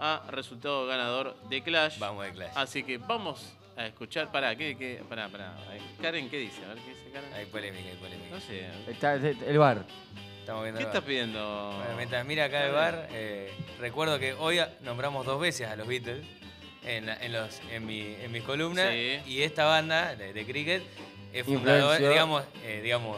ha 0.00 0.24
resultado 0.30 0.86
ganador 0.86 1.36
de 1.48 1.62
Clash. 1.62 1.98
Vamos 2.00 2.24
de 2.26 2.32
Clash. 2.32 2.50
Así 2.56 2.82
que 2.82 2.98
vamos 2.98 3.56
a 3.76 3.86
escuchar. 3.86 4.32
Pará, 4.32 4.56
¿qué, 4.56 4.76
qué? 4.76 5.02
Pará, 5.08 5.28
pará. 5.28 5.54
Karen, 6.02 6.28
¿qué 6.28 6.38
dice? 6.38 6.64
A 6.64 6.68
ver, 6.74 6.78
¿qué 6.78 6.90
dice 6.90 7.10
Karen? 7.12 7.32
Hay 7.32 7.46
polémica, 7.46 7.88
hay 7.88 7.96
polémica. 7.96 8.30
No 8.34 8.40
sé. 8.40 8.66
Está 8.88 9.14
el 9.14 9.58
bar. 9.58 9.84
Estamos 10.40 10.62
viendo 10.64 10.78
¿Qué 10.80 10.86
estás 10.86 11.04
pidiendo? 11.04 11.72
Bueno, 11.76 11.94
mientras 11.96 12.26
mira 12.26 12.46
acá 12.46 12.66
el 12.66 12.72
bar, 12.72 13.08
eh, 13.12 13.52
recuerdo 13.78 14.18
que 14.18 14.32
hoy 14.32 14.58
nombramos 14.80 15.24
dos 15.24 15.40
veces 15.40 15.68
a 15.68 15.76
los 15.76 15.86
Beatles 15.86 16.26
en, 16.84 17.06
la- 17.06 17.16
en 17.22 17.32
los, 17.34 17.60
en, 17.70 17.86
mi, 17.86 18.00
en 18.00 18.32
mis 18.32 18.42
columnas 18.42 18.88
Sí. 18.90 19.20
y 19.26 19.42
esta 19.42 19.64
banda 19.66 20.16
de, 20.16 20.32
de 20.32 20.44
cricket 20.46 20.82
es 21.32 21.44
fundadora, 21.44 21.78
Influenció. 21.94 22.08
digamos, 22.10 22.44
eh, 22.64 22.80
digamos, 22.82 23.16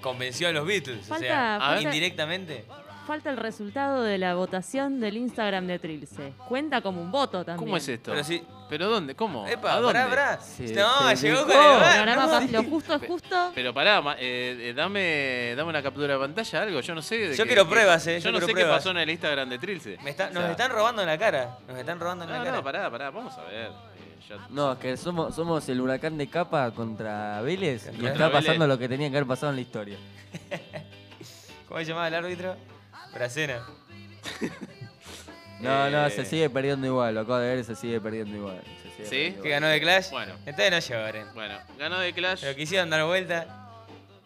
convenció 0.00 0.48
a 0.48 0.52
los 0.52 0.66
Beatles. 0.66 1.06
Falta- 1.06 1.16
o 1.16 1.28
sea, 1.28 1.58
falta- 1.60 1.82
indirectamente. 1.82 2.64
Falta 3.06 3.30
el 3.30 3.38
resultado 3.38 4.02
de 4.04 4.18
la 4.18 4.34
votación 4.36 5.00
del 5.00 5.16
Instagram 5.16 5.66
de 5.66 5.80
Trilce. 5.80 6.32
Cuenta 6.48 6.80
como 6.80 7.00
un 7.02 7.10
voto 7.10 7.38
también. 7.44 7.56
¿Cómo 7.56 7.76
es 7.76 7.88
esto? 7.88 8.12
Pero 8.12 8.22
sí. 8.22 8.40
¿pero 8.68 8.88
dónde? 8.88 9.16
¿Cómo? 9.16 9.48
Epa, 9.48 9.72
¿A 9.72 9.80
dónde? 9.80 9.94
pará, 9.98 10.08
pará. 10.08 10.36
No, 10.36 11.16
se 11.16 11.26
llegó 11.26 11.42
con 11.42 11.50
el 11.50 12.06
no. 12.52 12.62
lo 12.62 12.70
justo 12.70 12.94
es 12.94 13.02
justo. 13.08 13.50
Pero 13.52 13.74
pará, 13.74 14.00
eh, 14.20 14.56
eh, 14.60 14.74
dame, 14.76 15.54
dame 15.56 15.70
una 15.70 15.82
captura 15.82 16.12
de 16.14 16.20
pantalla, 16.20 16.62
algo. 16.62 16.78
Yo 16.80 16.94
no 16.94 17.02
sé. 17.02 17.16
de 17.30 17.36
Yo 17.36 17.46
quiero 17.46 17.68
pruebas, 17.68 18.06
eh, 18.06 18.20
Yo, 18.20 18.30
yo 18.30 18.38
no 18.38 18.46
sé 18.46 18.54
qué 18.54 18.64
pasó 18.64 18.90
en 18.92 18.98
el 18.98 19.10
Instagram 19.10 19.48
de 19.48 19.58
Trilce. 19.58 19.98
Me 20.04 20.10
está- 20.10 20.28
O 20.28 20.32
nos 20.32 20.42
sea, 20.44 20.50
están 20.52 20.70
robando 20.70 21.02
en 21.02 21.08
la 21.08 21.18
cara. 21.18 21.58
Nos 21.66 21.78
están 21.78 21.98
robando 21.98 22.24
en 22.26 22.30
la 22.30 22.38
No, 22.38 22.44
cara. 22.44 22.56
no, 22.58 22.62
pará, 22.62 22.90
pará. 22.92 23.10
Vamos 23.10 23.36
a 23.36 23.42
ver. 23.42 23.70
Ya- 24.28 24.46
No, 24.50 24.72
es 24.72 24.78
que 24.78 24.96
somos, 24.96 25.34
somos 25.34 25.68
el 25.68 25.80
huracán 25.80 26.16
de 26.18 26.28
capa 26.28 26.70
contra 26.72 27.40
Vélez 27.42 27.84
y 27.86 27.90
Contra 27.90 28.12
está 28.12 28.28
Vélez. 28.28 28.44
pasando 28.46 28.66
lo 28.66 28.78
que 28.78 28.88
tenía 28.88 29.10
que 29.10 29.16
haber 29.16 29.26
pasado 29.28 29.50
en 29.50 29.56
la 29.56 29.62
historia. 29.62 29.96
¿Cómo 31.68 31.80
se 31.80 31.86
llamaba 31.86 32.08
el 32.08 32.14
árbitro? 32.14 32.56
Bracena. 33.14 33.60
No, 35.60 35.90
no, 35.90 36.06
Eh, 36.06 36.10
se 36.10 36.24
sigue 36.24 36.48
perdiendo 36.48 36.86
igual. 36.86 37.14
Lo 37.14 37.20
acabo 37.20 37.38
de 37.38 37.54
ver, 37.56 37.64
se 37.64 37.76
sigue 37.76 38.00
perdiendo 38.00 38.34
igual. 38.36 38.60
se 38.82 38.90
sigue 38.90 39.04
¿Sí? 39.04 39.08
perdiendo 39.08 39.42
¿Qué 39.42 39.48
igual. 39.48 39.60
ganó 39.60 39.68
de 39.68 39.80
Clash? 39.80 40.10
Bueno. 40.10 40.32
Entonces 40.46 40.70
no 40.70 40.78
llevaron. 40.96 41.34
Bueno, 41.34 41.58
ganó 41.78 41.98
de 41.98 42.12
Clash. 42.12 42.40
Pero 42.40 42.56
quisieron 42.56 42.88
dar 42.90 43.04
vuelta. 43.04 43.56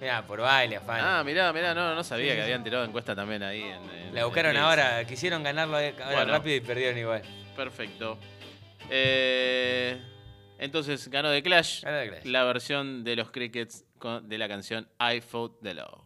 Mirá, 0.00 0.22
por 0.26 0.40
baile, 0.40 0.76
afán. 0.76 1.00
Ah, 1.02 1.22
mirá, 1.24 1.52
mirá, 1.52 1.72
no, 1.74 1.94
no 1.94 2.04
sabía 2.04 2.26
Sí, 2.26 2.30
que 2.32 2.36
sí, 2.36 2.42
habían 2.42 2.62
tirado 2.64 2.84
encuesta 2.84 3.14
también 3.16 3.42
ahí. 3.42 3.62
En, 3.62 3.90
en- 3.90 4.14
La 4.14 4.24
buscaron 4.26 4.52
en 4.54 4.62
ahora, 4.62 5.04
quisieron 5.06 5.42
ganarlo 5.42 5.76
ahora 5.76 5.92
Bueno. 6.12 6.32
rápido 6.32 6.56
y 6.56 6.60
perdieron 6.60 6.98
igual. 6.98 7.22
Perfecto. 7.56 8.18
Eh, 8.90 10.00
entonces 10.58 11.08
ganó 11.08 11.30
de 11.30 11.42
Clash, 11.42 11.82
Ganó 11.82 11.98
The 12.00 12.08
Clash. 12.10 12.24
la 12.26 12.44
versión 12.44 13.04
de 13.04 13.16
los 13.16 13.30
Crickets 13.30 13.84
con- 13.98 14.28
de 14.28 14.38
la 14.38 14.48
canción 14.48 14.88
I 15.00 15.20
Fought 15.20 15.60
the 15.62 15.74
Law. 15.74 16.04